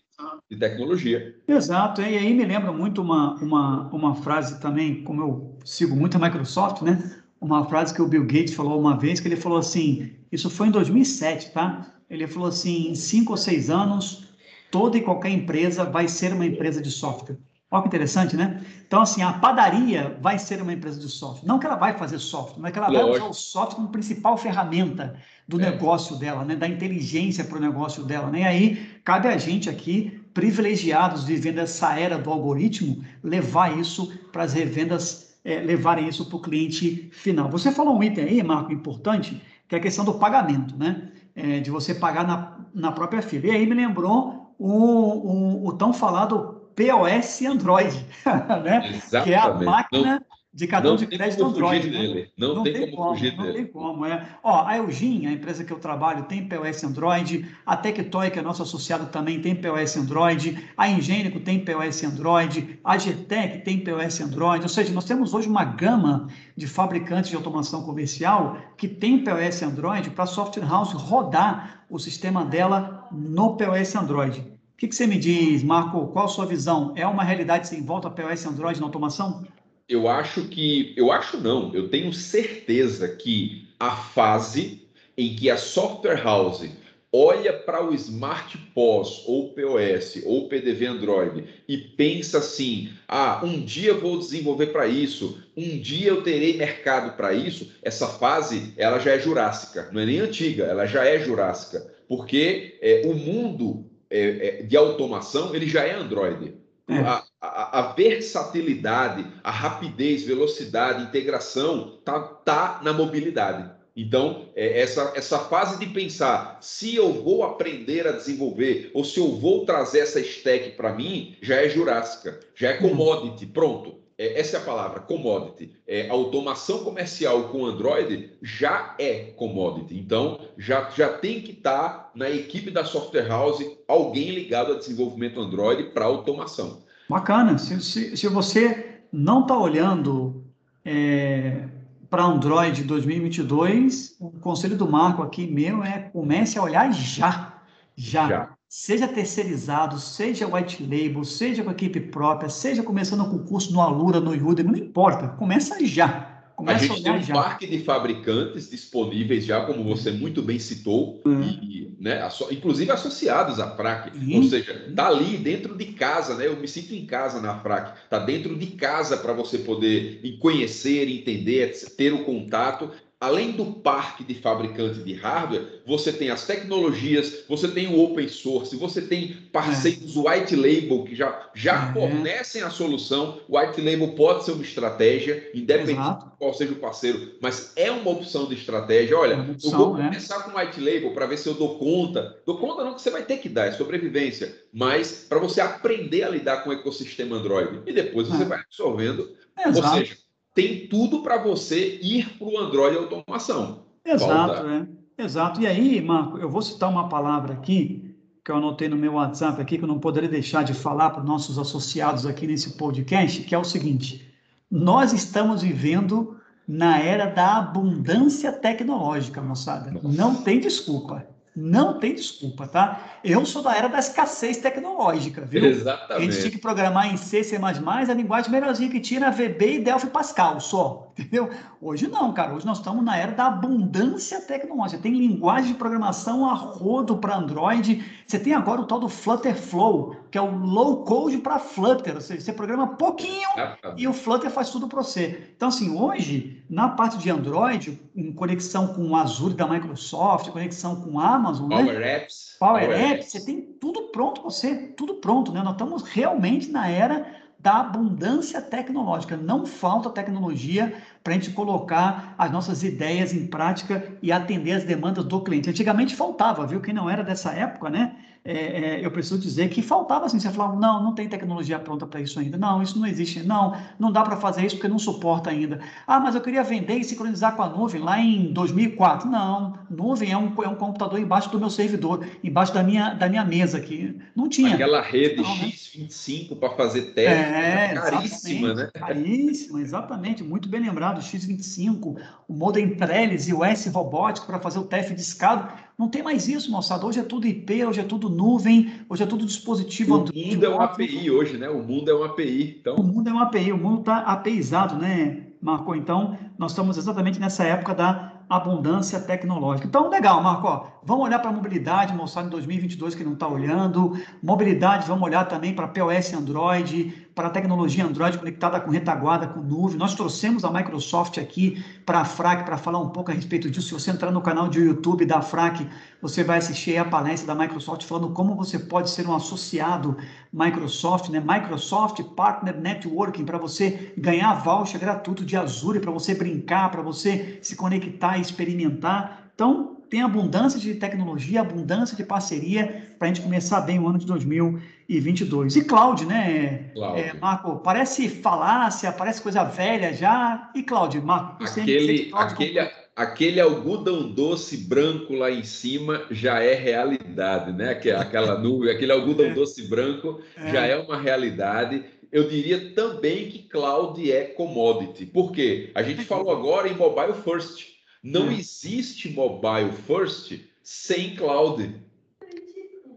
de, 0.49 0.57
tecnologia. 0.57 1.35
Exato, 1.47 2.01
e 2.01 2.17
aí 2.17 2.33
me 2.33 2.45
lembra 2.45 2.71
muito 2.71 3.01
uma, 3.01 3.35
uma, 3.35 3.89
uma 3.89 4.15
frase 4.15 4.59
também, 4.61 5.03
como 5.03 5.21
eu 5.21 5.57
sigo 5.65 5.95
muito 5.95 6.15
a 6.15 6.19
Microsoft, 6.19 6.83
né? 6.83 7.19
Uma 7.41 7.67
frase 7.67 7.93
que 7.93 8.01
o 8.01 8.07
Bill 8.07 8.25
Gates 8.25 8.53
falou 8.53 8.79
uma 8.79 8.97
vez, 8.97 9.19
que 9.19 9.27
ele 9.27 9.35
falou 9.35 9.57
assim, 9.57 10.13
isso 10.31 10.49
foi 10.49 10.67
em 10.67 10.71
2007, 10.71 11.51
tá? 11.51 11.93
Ele 12.09 12.27
falou 12.27 12.49
assim, 12.49 12.89
em 12.89 12.95
cinco 12.95 13.31
ou 13.31 13.37
seis 13.37 13.71
anos, 13.71 14.27
toda 14.69 14.97
e 14.97 15.01
qualquer 15.01 15.29
empresa 15.29 15.83
vai 15.83 16.07
ser 16.07 16.33
uma 16.33 16.45
empresa 16.45 16.81
de 16.81 16.91
software. 16.91 17.37
Olha 17.73 17.81
que 17.81 17.87
interessante, 17.87 18.37
né? 18.37 18.61
Então, 18.85 19.01
assim, 19.01 19.23
a 19.23 19.33
padaria 19.33 20.15
vai 20.21 20.37
ser 20.37 20.61
uma 20.61 20.71
empresa 20.71 20.99
de 20.99 21.09
software. 21.09 21.47
Não 21.47 21.57
que 21.57 21.65
ela 21.65 21.75
vai 21.75 21.97
fazer 21.97 22.19
software, 22.19 22.61
mas 22.61 22.71
que 22.71 22.77
ela 22.77 22.87
Lógico. 22.87 23.09
vai 23.09 23.19
usar 23.19 23.29
o 23.29 23.33
software 23.33 23.75
como 23.77 23.87
principal 23.87 24.37
ferramenta 24.37 25.15
do 25.47 25.59
é. 25.59 25.71
negócio 25.71 26.15
dela, 26.15 26.45
né? 26.45 26.55
Da 26.55 26.67
inteligência 26.67 27.43
para 27.43 27.57
o 27.57 27.59
negócio 27.59 28.03
dela, 28.03 28.29
né? 28.29 28.41
E 28.41 28.43
aí, 28.43 28.75
cabe 29.03 29.27
a 29.27 29.37
gente 29.37 29.71
aqui, 29.71 30.23
privilegiados, 30.35 31.23
vivendo 31.23 31.57
essa 31.57 31.97
era 31.97 32.19
do 32.19 32.29
algoritmo, 32.29 33.03
levar 33.23 33.75
isso 33.75 34.13
para 34.31 34.43
as 34.43 34.53
revendas, 34.53 35.35
é, 35.43 35.59
levarem 35.59 36.07
isso 36.07 36.27
para 36.27 36.37
o 36.37 36.41
cliente 36.41 37.09
final. 37.11 37.49
Você 37.49 37.71
falou 37.71 37.97
um 37.97 38.03
item 38.03 38.25
aí, 38.25 38.43
Marco, 38.43 38.71
importante, 38.71 39.41
que 39.67 39.73
é 39.73 39.79
a 39.79 39.81
questão 39.81 40.05
do 40.05 40.13
pagamento, 40.13 40.77
né? 40.77 41.09
É, 41.35 41.59
de 41.59 41.71
você 41.71 41.95
pagar 41.95 42.27
na, 42.27 42.55
na 42.71 42.91
própria 42.91 43.23
fila. 43.23 43.47
E 43.47 43.49
aí 43.49 43.65
me 43.65 43.73
lembrou 43.73 44.53
o, 44.59 44.69
o, 44.69 45.67
o 45.69 45.73
tão 45.73 45.91
falado 45.91 46.61
POS 46.75 47.41
Android, 47.43 48.05
né? 48.63 48.89
Exatamente. 48.95 49.23
que 49.23 49.33
é 49.33 49.37
a 49.37 49.53
máquina 49.53 50.13
não, 50.15 50.25
de 50.53 50.67
cartão 50.67 50.95
de 50.95 51.07
crédito 51.07 51.43
Android. 51.43 51.89
Né? 51.89 52.27
Não, 52.37 52.55
não, 52.55 52.63
tem, 52.63 52.73
tem 52.73 52.91
como, 52.91 53.09
fugir 53.09 53.35
não 53.35 53.43
dele. 53.43 53.57
Não 53.57 53.63
tem 53.63 53.71
como. 53.71 54.05
É. 54.05 54.27
Ó, 54.43 54.65
a 54.65 54.77
Eugin, 54.77 55.25
a 55.25 55.31
empresa 55.31 55.63
que 55.63 55.73
eu 55.73 55.79
trabalho, 55.79 56.23
tem 56.25 56.47
POS 56.47 56.83
Android. 56.83 57.47
A 57.65 57.75
Tectoy, 57.75 58.29
que 58.29 58.37
é 58.37 58.41
nosso 58.41 58.61
associado, 58.61 59.07
também 59.07 59.41
tem 59.41 59.55
POS 59.55 59.97
Android. 59.97 60.69
A 60.77 60.87
Ingênico 60.87 61.39
tem 61.39 61.65
POS 61.65 62.03
Android. 62.03 62.79
A 62.83 62.97
GTEC 62.97 63.63
tem 63.63 63.83
POS 63.83 64.21
Android. 64.21 64.63
Ou 64.63 64.69
seja, 64.69 64.93
nós 64.93 65.05
temos 65.05 65.33
hoje 65.33 65.47
uma 65.47 65.65
gama 65.65 66.27
de 66.55 66.67
fabricantes 66.67 67.31
de 67.31 67.35
automação 67.35 67.83
comercial 67.83 68.57
que 68.77 68.87
tem 68.87 69.23
POS 69.23 69.63
Android 69.63 70.11
para 70.11 70.25
a 70.25 70.27
Software 70.27 70.67
House 70.67 70.93
rodar 70.93 71.83
o 71.89 71.97
sistema 71.97 72.45
dela 72.45 73.07
no 73.11 73.57
POS 73.57 73.95
Android. 73.95 74.52
O 74.73 74.77
que, 74.77 74.87
que, 74.87 74.95
você 74.95 75.07
me 75.07 75.17
diz, 75.17 75.63
Marco? 75.63 76.07
Qual 76.07 76.25
a 76.25 76.27
sua 76.27 76.45
visão? 76.45 76.93
É 76.95 77.07
uma 77.07 77.23
realidade 77.23 77.67
sem 77.67 77.83
volta 77.83 78.07
a 78.07 78.11
POS 78.11 78.45
Android 78.45 78.79
na 78.79 78.85
automação? 78.85 79.45
Eu 79.87 80.07
acho 80.07 80.47
que. 80.47 80.93
Eu 80.97 81.11
acho 81.11 81.37
não. 81.37 81.73
Eu 81.73 81.89
tenho 81.89 82.11
certeza 82.11 83.07
que 83.07 83.67
a 83.79 83.91
fase 83.95 84.81
em 85.17 85.35
que 85.35 85.49
a 85.49 85.57
software 85.57 86.21
house 86.23 86.69
olha 87.13 87.53
para 87.53 87.85
o 87.85 87.93
Smart 87.93 88.57
POS 88.73 89.23
ou 89.27 89.53
POS 89.53 90.23
ou 90.25 90.49
PDV 90.49 90.87
Android 90.87 91.45
e 91.67 91.77
pensa 91.77 92.39
assim: 92.39 92.89
ah, 93.07 93.41
um 93.43 93.63
dia 93.63 93.93
vou 93.93 94.17
desenvolver 94.17 94.67
para 94.67 94.87
isso, 94.87 95.43
um 95.55 95.77
dia 95.77 96.09
eu 96.09 96.23
terei 96.23 96.57
mercado 96.57 97.15
para 97.15 97.31
isso. 97.33 97.71
Essa 97.83 98.07
fase 98.07 98.73
ela 98.75 98.97
já 98.97 99.11
é 99.11 99.19
jurássica, 99.19 99.89
não 99.91 100.01
é 100.01 100.05
nem 100.07 100.19
antiga, 100.19 100.63
ela 100.63 100.87
já 100.87 101.05
é 101.05 101.19
jurássica, 101.19 101.93
porque 102.07 102.79
é, 102.81 103.03
o 103.05 103.13
mundo 103.13 103.85
é, 104.13 104.59
é, 104.59 104.63
de 104.63 104.77
automação, 104.77 105.55
ele 105.55 105.67
já 105.67 105.83
é 105.83 105.93
Android. 105.93 106.53
É. 106.87 106.99
A, 106.99 107.23
a, 107.41 107.79
a, 107.79 107.93
versatilidade, 107.93 109.25
a 109.43 109.49
rapidez, 109.49 110.23
velocidade, 110.23 111.03
integração 111.03 111.97
tá, 112.05 112.19
tá 112.19 112.81
na 112.83 112.93
mobilidade. 112.93 113.71
Então, 113.95 114.49
é, 114.55 114.81
essa, 114.81 115.13
essa 115.15 115.39
fase 115.39 115.79
de 115.79 115.87
pensar 115.87 116.59
se 116.61 116.95
eu 116.95 117.11
vou 117.11 117.43
aprender 117.43 118.07
a 118.07 118.11
desenvolver 118.11 118.91
ou 118.93 119.03
se 119.03 119.19
eu 119.19 119.35
vou 119.35 119.65
trazer 119.65 119.99
essa 120.01 120.19
stack 120.19 120.71
para 120.71 120.93
mim, 120.93 121.35
já 121.41 121.55
é 121.55 121.69
jurássica, 121.69 122.39
já 122.53 122.69
é 122.69 122.73
commodity, 122.73 123.47
pronto 123.47 124.02
é, 124.23 124.39
essa 124.39 124.55
é 124.55 124.59
a 124.61 124.63
palavra, 124.63 125.01
commodity. 125.01 125.75
É, 125.85 126.09
automação 126.09 126.85
comercial 126.85 127.49
com 127.49 127.65
Android 127.65 128.31
já 128.41 128.95
é 128.97 129.33
commodity. 129.35 129.99
Então, 129.99 130.39
já, 130.57 130.89
já 130.91 131.09
tem 131.09 131.41
que 131.41 131.51
estar 131.51 131.89
tá 131.89 132.11
na 132.15 132.29
equipe 132.29 132.71
da 132.71 132.85
Software 132.85 133.27
House 133.27 133.61
alguém 133.85 134.31
ligado 134.31 134.71
a 134.71 134.77
desenvolvimento 134.77 135.41
Android 135.41 135.91
para 135.91 136.05
automação. 136.05 136.81
Bacana. 137.09 137.57
Se, 137.57 137.81
se, 137.81 138.15
se 138.15 138.27
você 138.29 139.01
não 139.11 139.41
está 139.41 139.57
olhando 139.57 140.45
é, 140.85 141.67
para 142.09 142.23
Android 142.23 142.81
2022, 142.83 144.15
o 144.21 144.31
conselho 144.39 144.77
do 144.77 144.87
Marco 144.87 145.21
aqui 145.21 145.45
meu 145.45 145.83
é 145.83 145.99
comece 145.99 146.57
a 146.57 146.63
olhar 146.63 146.93
já. 146.93 147.61
Já. 147.95 148.27
já 148.27 148.49
seja 148.73 149.07
terceirizado, 149.07 149.99
seja 149.99 150.47
white 150.47 150.81
label, 150.81 151.23
seja 151.23 151.63
com 151.63 151.69
equipe 151.69 151.99
própria, 151.99 152.49
seja 152.49 152.81
começando 152.81 153.23
com 153.29 153.37
curso 153.37 153.71
no 153.71 153.79
Alura, 153.79 154.19
no 154.19 154.31
Udemy, 154.31 154.71
não 154.71 154.79
importa, 154.79 155.27
começa 155.27 155.85
já. 155.85 156.31
Começa 156.55 156.85
a 156.85 156.87
gente 156.87 157.01
a 157.01 157.03
tem 157.03 157.21
um 157.21 157.23
já. 157.23 157.33
parque 157.35 157.67
de 157.67 157.83
fabricantes 157.83 158.71
disponíveis 158.71 159.45
já, 159.45 159.63
como 159.63 159.83
você 159.83 160.09
muito 160.09 160.41
bem 160.41 160.57
citou, 160.57 161.21
uhum. 161.23 161.43
e, 161.43 161.95
né, 161.99 162.27
inclusive 162.49 162.91
associados 162.91 163.59
à 163.59 163.75
FRAC, 163.75 164.17
uhum. 164.17 164.37
ou 164.37 164.43
seja, 164.43 164.85
está 164.89 165.07
ali 165.07 165.37
dentro 165.37 165.77
de 165.77 165.85
casa, 165.93 166.35
né? 166.35 166.47
Eu 166.47 166.57
me 166.57 166.67
sinto 166.67 166.95
em 166.95 167.05
casa 167.05 167.39
na 167.39 167.59
FRAC, 167.59 167.95
está 168.05 168.17
dentro 168.17 168.57
de 168.57 168.67
casa 168.67 169.17
para 169.17 169.33
você 169.33 169.59
poder 169.59 170.19
conhecer, 170.39 171.07
entender, 171.07 171.73
ter 171.95 172.11
o 172.11 172.23
contato 172.23 172.89
além 173.23 173.51
do 173.51 173.65
parque 173.65 174.21
de 174.21 174.35
fabricantes 174.35 175.01
de 175.01 175.13
hardware, 175.13 175.81
você 175.87 176.11
tem 176.11 176.29
as 176.29 176.45
tecnologias, 176.45 177.45
você 177.47 177.69
tem 177.69 177.87
o 177.87 177.97
open 178.03 178.27
source, 178.27 178.75
você 178.75 179.01
tem 179.01 179.47
parceiros 179.49 180.17
é. 180.17 180.19
white 180.19 180.53
label 180.53 181.05
que 181.05 181.15
já, 181.15 181.49
já 181.55 181.89
é. 181.89 181.93
fornecem 181.93 182.61
a 182.63 182.69
solução. 182.69 183.39
O 183.47 183.57
white 183.57 183.79
label 183.79 184.09
pode 184.09 184.43
ser 184.43 184.51
uma 184.51 184.61
estratégia, 184.61 185.49
independente 185.53 186.01
Exato. 186.01 186.25
de 186.25 186.31
qual 186.37 186.53
seja 186.53 186.73
o 186.73 186.75
parceiro, 186.75 187.35
mas 187.41 187.71
é 187.77 187.89
uma 187.89 188.11
opção 188.11 188.45
de 188.45 188.55
estratégia. 188.55 189.17
Olha, 189.17 189.35
é 189.35 189.51
opção, 189.51 189.71
eu 189.71 189.77
vou 189.77 189.99
é. 189.99 190.03
começar 190.03 190.43
com 190.43 190.59
white 190.59 190.81
label 190.81 191.13
para 191.13 191.25
ver 191.25 191.37
se 191.37 191.47
eu 191.47 191.53
dou 191.53 191.79
conta. 191.79 192.37
Dou 192.45 192.57
conta 192.57 192.83
não 192.83 192.93
que 192.93 193.01
você 193.01 193.09
vai 193.09 193.23
ter 193.23 193.37
que 193.37 193.47
dar, 193.47 193.67
é 193.67 193.71
sobrevivência, 193.71 194.53
mas 194.73 195.25
para 195.29 195.39
você 195.39 195.61
aprender 195.61 196.23
a 196.23 196.29
lidar 196.29 196.57
com 196.57 196.71
o 196.71 196.73
ecossistema 196.73 197.37
Android. 197.37 197.83
E 197.85 197.93
depois 197.93 198.27
você 198.27 198.43
é. 198.43 198.47
vai 198.47 198.59
absorvendo. 198.59 199.31
Ou 199.65 199.73
seja, 199.73 200.17
tem 200.53 200.87
tudo 200.87 201.21
para 201.21 201.37
você 201.37 201.99
ir 202.01 202.37
para 202.37 202.47
o 202.47 202.57
Android 202.57 202.97
automação. 202.97 203.85
Exato, 204.05 204.53
Falta... 204.53 204.63
né? 204.63 204.87
Exato. 205.17 205.61
E 205.61 205.67
aí, 205.67 206.01
Marco, 206.01 206.37
eu 206.37 206.49
vou 206.49 206.61
citar 206.61 206.89
uma 206.89 207.07
palavra 207.09 207.53
aqui 207.53 208.13
que 208.43 208.51
eu 208.51 208.57
anotei 208.57 208.89
no 208.89 208.97
meu 208.97 209.13
WhatsApp 209.13 209.61
aqui, 209.61 209.77
que 209.77 209.83
eu 209.83 209.87
não 209.87 209.99
poderia 209.99 210.29
deixar 210.29 210.63
de 210.63 210.73
falar 210.73 211.11
para 211.11 211.21
os 211.21 211.27
nossos 211.27 211.57
associados 211.57 212.25
aqui 212.25 212.45
nesse 212.45 212.71
podcast, 212.71 213.41
que 213.41 213.55
é 213.55 213.57
o 213.57 213.63
seguinte: 213.63 214.33
nós 214.69 215.13
estamos 215.13 215.61
vivendo 215.61 216.37
na 216.67 216.99
era 216.99 217.25
da 217.27 217.57
abundância 217.57 218.51
tecnológica, 218.51 219.41
moçada. 219.41 219.91
Nossa. 219.91 220.07
Não 220.07 220.35
tem 220.43 220.59
desculpa. 220.59 221.25
Não 221.55 221.99
tem 221.99 222.15
desculpa, 222.15 222.67
tá? 222.67 223.19
Eu 223.23 223.45
sou 223.45 223.61
da 223.61 223.75
era 223.75 223.87
da 223.87 223.99
escassez 223.99 224.57
tecnológica, 224.57 225.41
viu? 225.41 225.63
Exatamente. 225.63 226.29
A 226.29 226.31
gente 226.31 226.39
tinha 226.41 226.51
que 226.51 226.57
programar 226.57 227.13
em 227.13 227.17
C, 227.17 227.43
C++, 227.43 227.57
a 227.57 228.13
linguagem 228.13 228.51
melhorzinha 228.51 228.89
que 228.89 228.99
tinha 228.99 229.19
era 229.19 229.29
VB 229.29 229.75
e 229.75 229.79
Delphi 229.79 230.07
Pascal 230.07 230.59
só, 230.59 231.12
entendeu? 231.17 231.49
Hoje 231.81 232.07
não, 232.07 232.33
cara. 232.33 232.53
Hoje 232.53 232.65
nós 232.65 232.79
estamos 232.79 233.03
na 233.03 233.17
era 233.17 233.31
da 233.31 233.47
abundância 233.47 234.41
tecnológica. 234.41 235.01
Tem 235.01 235.13
linguagem 235.13 235.71
de 235.71 235.77
programação 235.77 236.49
a 236.49 236.53
rodo 236.53 237.17
para 237.17 237.37
Android. 237.37 238.03
Você 238.27 238.39
tem 238.39 238.53
agora 238.53 238.81
o 238.81 238.85
tal 238.85 238.99
do 238.99 239.07
Flutter 239.07 239.55
Flow, 239.55 240.15
que 240.31 240.37
é 240.37 240.41
o 240.41 240.55
low 240.55 241.03
code 241.03 241.37
para 241.37 241.59
Flutter. 241.59 242.15
Ou 242.15 242.21
seja, 242.21 242.41
você 242.41 242.53
programa 242.53 242.95
pouquinho 242.95 243.47
e 243.95 244.07
o 244.07 244.13
Flutter 244.13 244.49
faz 244.49 244.69
tudo 244.69 244.87
para 244.87 245.01
você. 245.03 245.53
Então, 245.55 245.69
assim, 245.69 245.95
hoje, 245.95 246.63
na 246.69 246.89
parte 246.89 247.17
de 247.17 247.29
Android, 247.29 248.01
em 248.15 248.33
conexão 248.33 248.87
com 248.93 249.09
o 249.09 249.15
Azure 249.15 249.53
da 249.53 249.67
Microsoft, 249.67 250.49
conexão 250.49 251.01
com 251.01 251.19
a 251.19 251.35
Amazon, 251.35 251.69
né? 251.69 251.83
Power 251.83 251.99
né? 251.99 252.15
Apps. 252.17 252.55
Power, 252.59 252.85
Power 252.85 252.99
Apps, 252.99 253.11
Apps, 253.11 253.31
você 253.31 253.45
tem 253.45 253.61
tudo 253.79 254.03
pronto 254.11 254.41
para 254.41 254.49
você, 254.49 254.75
tudo 254.97 255.15
pronto, 255.15 255.51
né? 255.51 255.61
Nós 255.61 255.73
estamos 255.73 256.03
realmente 256.03 256.71
na 256.71 256.87
era 256.87 257.42
da 257.63 257.79
abundância 257.79 258.61
tecnológica. 258.61 259.37
Não 259.37 259.65
falta 259.65 260.09
tecnologia 260.09 260.93
para 261.23 261.31
a 261.31 261.37
gente 261.37 261.51
colocar 261.51 262.35
as 262.37 262.51
nossas 262.51 262.83
ideias 262.83 263.33
em 263.33 263.47
prática 263.47 264.17
e 264.21 264.33
atender 264.33 264.73
as 264.73 264.83
demandas 264.83 265.23
do 265.23 265.41
cliente. 265.41 265.69
Antigamente 265.69 266.13
faltava, 266.13 266.67
viu? 266.67 266.81
Quem 266.81 266.93
não 266.93 267.09
era 267.09 267.23
dessa 267.23 267.51
época, 267.53 267.89
né? 267.89 268.17
É, 268.45 268.99
é, 268.99 269.05
eu 269.05 269.09
preciso 269.09 269.39
dizer 269.39 269.69
que 269.69 269.81
faltava 269.81 270.25
assim, 270.25 270.37
você 270.37 270.51
falava, 270.51 270.75
não, 270.75 271.01
não 271.01 271.15
tem 271.15 271.29
tecnologia 271.29 271.79
pronta 271.79 272.05
para 272.05 272.19
isso 272.19 272.37
ainda, 272.37 272.57
não, 272.57 272.83
isso 272.83 272.99
não 272.99 273.07
existe, 273.07 273.41
não, 273.41 273.73
não 273.97 274.11
dá 274.11 274.21
para 274.21 274.35
fazer 274.35 274.65
isso 274.65 274.75
porque 274.75 274.89
não 274.89 274.99
suporta 274.99 275.49
ainda. 275.49 275.79
Ah, 276.05 276.19
mas 276.19 276.35
eu 276.35 276.41
queria 276.41 276.61
vender 276.61 276.95
e 276.95 277.05
sincronizar 277.05 277.55
com 277.55 277.61
a 277.61 277.69
nuvem 277.69 278.01
lá 278.01 278.19
em 278.19 278.51
2004. 278.51 279.29
Não, 279.29 279.79
nuvem 279.89 280.33
é 280.33 280.37
um, 280.37 280.53
é 280.61 280.67
um 280.67 280.75
computador 280.75 281.17
embaixo 281.19 281.49
do 281.49 281.59
meu 281.59 281.69
servidor, 281.69 282.27
embaixo 282.43 282.73
da 282.73 282.83
minha, 282.83 283.13
da 283.13 283.29
minha 283.29 283.45
mesa 283.45 283.77
aqui. 283.77 284.19
Não 284.35 284.49
tinha. 284.49 284.73
Aquela 284.73 285.01
rede 285.01 285.41
não, 285.41 285.55
né? 285.55 285.71
X25 285.93 286.57
para 286.57 286.71
fazer 286.71 287.13
teste, 287.13 287.39
é, 287.39 287.93
caríssima, 287.93 288.73
né? 288.73 288.89
Caríssima, 288.93 289.79
exatamente, 289.79 290.43
muito 290.43 290.67
bem 290.67 290.81
lembrado, 290.81 291.21
X25, 291.21 292.17
o 292.47 292.53
modem 292.53 292.95
Trellis 292.95 293.47
e 293.47 293.53
o 293.53 293.63
S 293.63 293.87
robótico 293.89 294.47
para 294.47 294.59
fazer 294.59 294.79
o 294.79 294.83
teste 294.83 295.13
de 295.13 295.21
escada 295.21 295.92
não 295.97 296.07
tem 296.09 296.23
mais 296.23 296.47
isso, 296.47 296.71
moçada. 296.71 297.05
Hoje 297.05 297.19
é 297.19 297.23
tudo 297.23 297.47
IP, 297.47 297.85
hoje 297.85 297.99
é 297.99 298.03
tudo 298.03 298.29
nuvem, 298.29 298.91
hoje 299.07 299.23
é 299.23 299.25
tudo 299.25 299.45
dispositivo. 299.45 300.15
O 300.15 300.17
mundo 300.19 300.65
é 300.65 300.69
uma 300.69 300.85
API 300.85 301.29
hoje, 301.29 301.57
né? 301.57 301.69
O 301.69 301.83
mundo 301.83 302.09
é 302.09 302.13
uma 302.13 302.25
API. 302.27 302.77
Então... 302.79 302.95
O 302.95 303.03
mundo 303.03 303.29
é 303.29 303.31
uma 303.31 303.43
API, 303.43 303.71
o 303.71 303.77
mundo 303.77 303.99
está 303.99 304.17
APIizado, 304.19 304.95
né, 304.95 305.47
Marco? 305.61 305.95
Então, 305.95 306.37
nós 306.57 306.71
estamos 306.71 306.97
exatamente 306.97 307.39
nessa 307.39 307.63
época 307.63 307.93
da 307.93 308.33
abundância 308.49 309.19
tecnológica. 309.19 309.87
Então, 309.87 310.09
legal, 310.09 310.41
Marco. 310.41 310.67
Ó, 310.67 310.85
vamos 311.03 311.25
olhar 311.25 311.39
para 311.39 311.49
a 311.49 311.53
mobilidade, 311.53 312.13
mostrado 312.13 312.47
em 312.47 312.51
2022 312.51 313.15
que 313.15 313.23
não 313.23 313.33
está 313.33 313.47
olhando. 313.47 314.17
Mobilidade, 314.41 315.07
vamos 315.07 315.23
olhar 315.23 315.45
também 315.45 315.73
para 315.73 315.87
POS 315.87 316.33
Android, 316.33 317.22
para 317.35 317.47
a 317.47 317.49
tecnologia 317.49 318.05
Android 318.05 318.37
conectada 318.37 318.79
com 318.79 318.91
retaguarda, 318.91 319.47
com 319.47 319.59
nuvem. 319.59 319.97
Nós 319.97 320.13
trouxemos 320.13 320.63
a 320.63 320.71
Microsoft 320.71 321.37
aqui 321.37 321.83
para 322.05 322.19
a 322.19 322.25
FRAC 322.25 322.63
para 322.63 322.77
falar 322.77 322.99
um 322.99 323.09
pouco 323.09 323.31
a 323.31 323.33
respeito 323.33 323.69
disso. 323.69 323.87
Se 323.87 323.93
você 323.93 324.11
entrar 324.11 324.31
no 324.31 324.41
canal 324.41 324.67
de 324.67 324.79
YouTube 324.79 325.25
da 325.25 325.41
FRAC, 325.41 325.87
você 326.21 326.43
vai 326.43 326.59
assistir 326.59 326.97
a 326.97 327.05
palestra 327.05 327.53
da 327.53 327.59
Microsoft 327.59 328.03
falando 328.03 328.29
como 328.29 328.55
você 328.55 328.77
pode 328.77 329.09
ser 329.09 329.27
um 329.27 329.35
associado 329.35 330.17
Microsoft, 330.51 331.29
né? 331.29 331.39
Microsoft 331.39 332.21
Partner 332.35 332.79
Networking, 332.79 333.45
para 333.45 333.57
você 333.57 334.13
ganhar 334.17 334.53
voucher 334.55 334.99
gratuito 334.99 335.43
de 335.43 335.57
Azure, 335.57 335.99
para 335.99 336.11
você 336.11 336.35
brincar, 336.35 336.91
para 336.91 337.01
você 337.01 337.59
se 337.61 337.75
conectar 337.75 338.37
e 338.37 338.41
experimentar. 338.41 339.49
Então, 339.55 339.97
tem 340.13 340.21
abundância 340.21 340.79
de 340.79 340.93
tecnologia, 340.93 341.61
abundância 341.61 342.15
de 342.15 342.23
parceria 342.23 343.03
para 343.17 343.27
a 343.27 343.33
gente 343.33 343.41
começar 343.41 343.81
bem 343.81 343.97
o 343.97 344.07
ano 344.07 344.19
de 344.19 344.27
2022. 344.27 345.75
E 345.75 345.85
cloud, 345.85 346.23
né. 346.23 346.91
É, 347.15 347.33
Marco? 347.41 347.77
Parece 347.77 348.29
falácia, 348.29 349.11
parece 349.11 349.41
coisa 349.41 349.63
velha 349.63 350.13
já. 350.13 350.69
E 350.75 350.83
cloud, 350.83 351.19
Marco? 351.19 351.63
Aquele, 351.63 352.25
cloud 352.25 352.53
aquele, 352.53 352.91
aquele 353.15 353.59
algodão 353.59 354.31
doce 354.31 354.77
branco 354.85 355.33
lá 355.33 355.49
em 355.49 355.63
cima 355.63 356.21
já 356.29 356.59
é 356.59 356.75
realidade, 356.75 357.71
né? 357.71 357.99
Aquela 358.15 358.55
nuvem, 358.61 358.91
aquele 358.91 359.11
algodão 359.11 359.47
é. 359.47 359.53
doce 359.55 359.89
branco 359.89 360.39
é. 360.55 360.71
já 360.71 360.85
é 360.85 360.95
uma 360.95 361.17
realidade. 361.17 362.05
Eu 362.31 362.47
diria 362.47 362.93
também 362.93 363.49
que 363.49 363.63
cloud 363.63 364.31
é 364.31 364.43
commodity. 364.43 365.25
Por 365.25 365.51
quê? 365.51 365.89
A 365.95 366.03
gente 366.03 366.23
falou 366.23 366.51
agora 366.51 366.87
em 366.87 366.95
mobile 366.95 367.33
first. 367.43 367.92
Não 368.23 368.49
é. 368.49 368.53
existe 368.53 369.29
mobile 369.29 369.91
first 370.07 370.57
sem 370.81 371.35
cloud. 371.35 371.93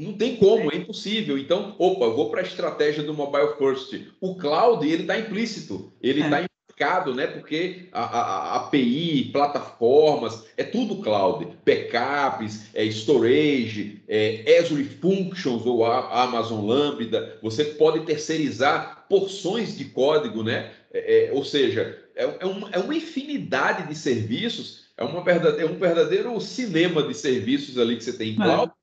Não 0.01 0.13
tem 0.15 0.37
como, 0.37 0.73
é 0.73 0.77
impossível. 0.77 1.39
Então, 1.39 1.77
opa, 1.79 2.09
vou 2.09 2.29
para 2.29 2.41
a 2.41 2.45
estratégia 2.45 3.05
do 3.05 3.15
mobile 3.15 3.55
first. 3.57 3.95
O 4.21 4.35
cloud, 4.35 4.87
ele 4.87 5.03
está 5.03 5.19
implícito, 5.19 5.93
ele 6.03 6.23
está 6.23 6.43
é. 6.43 6.47
implicado, 6.69 7.15
né? 7.15 7.29
Porque 7.29 7.89
a, 7.93 8.03
a, 8.03 8.21
a, 8.21 8.57
API, 8.57 9.31
plataformas, 9.33 10.45
é 10.57 10.65
tudo 10.65 11.01
cloud. 11.01 11.47
Backups, 11.65 12.67
é 12.75 12.85
storage, 12.87 14.03
é 14.09 14.59
Azure 14.61 14.85
Functions 14.85 15.65
ou 15.65 15.87
a 15.87 16.25
Amazon 16.25 16.67
Lambda. 16.67 17.39
Você 17.43 17.65
pode 17.65 18.01
terceirizar 18.01 19.07
porções 19.09 19.79
de 19.79 19.87
código, 19.87 20.43
né? 20.43 20.73
É, 20.93 21.29
é, 21.29 21.33
ou 21.33 21.45
seja, 21.45 21.97
é, 22.15 22.25
é, 22.41 22.47
uma, 22.47 22.69
é 22.71 22.79
uma 22.79 22.95
infinidade 22.95 23.89
de 23.89 23.95
serviços 23.95 24.86
é, 24.97 25.05
uma 25.05 25.23
verdade, 25.23 25.61
é 25.61 25.67
um 25.67 25.79
verdadeiro 25.79 26.41
cinema 26.41 27.03
de 27.03 27.15
serviços 27.15 27.79
ali 27.79 27.97
que 27.97 28.05
você 28.05 28.13
tem 28.13 28.31
em 28.31 28.37
cloud, 28.37 28.71
é. 28.71 28.75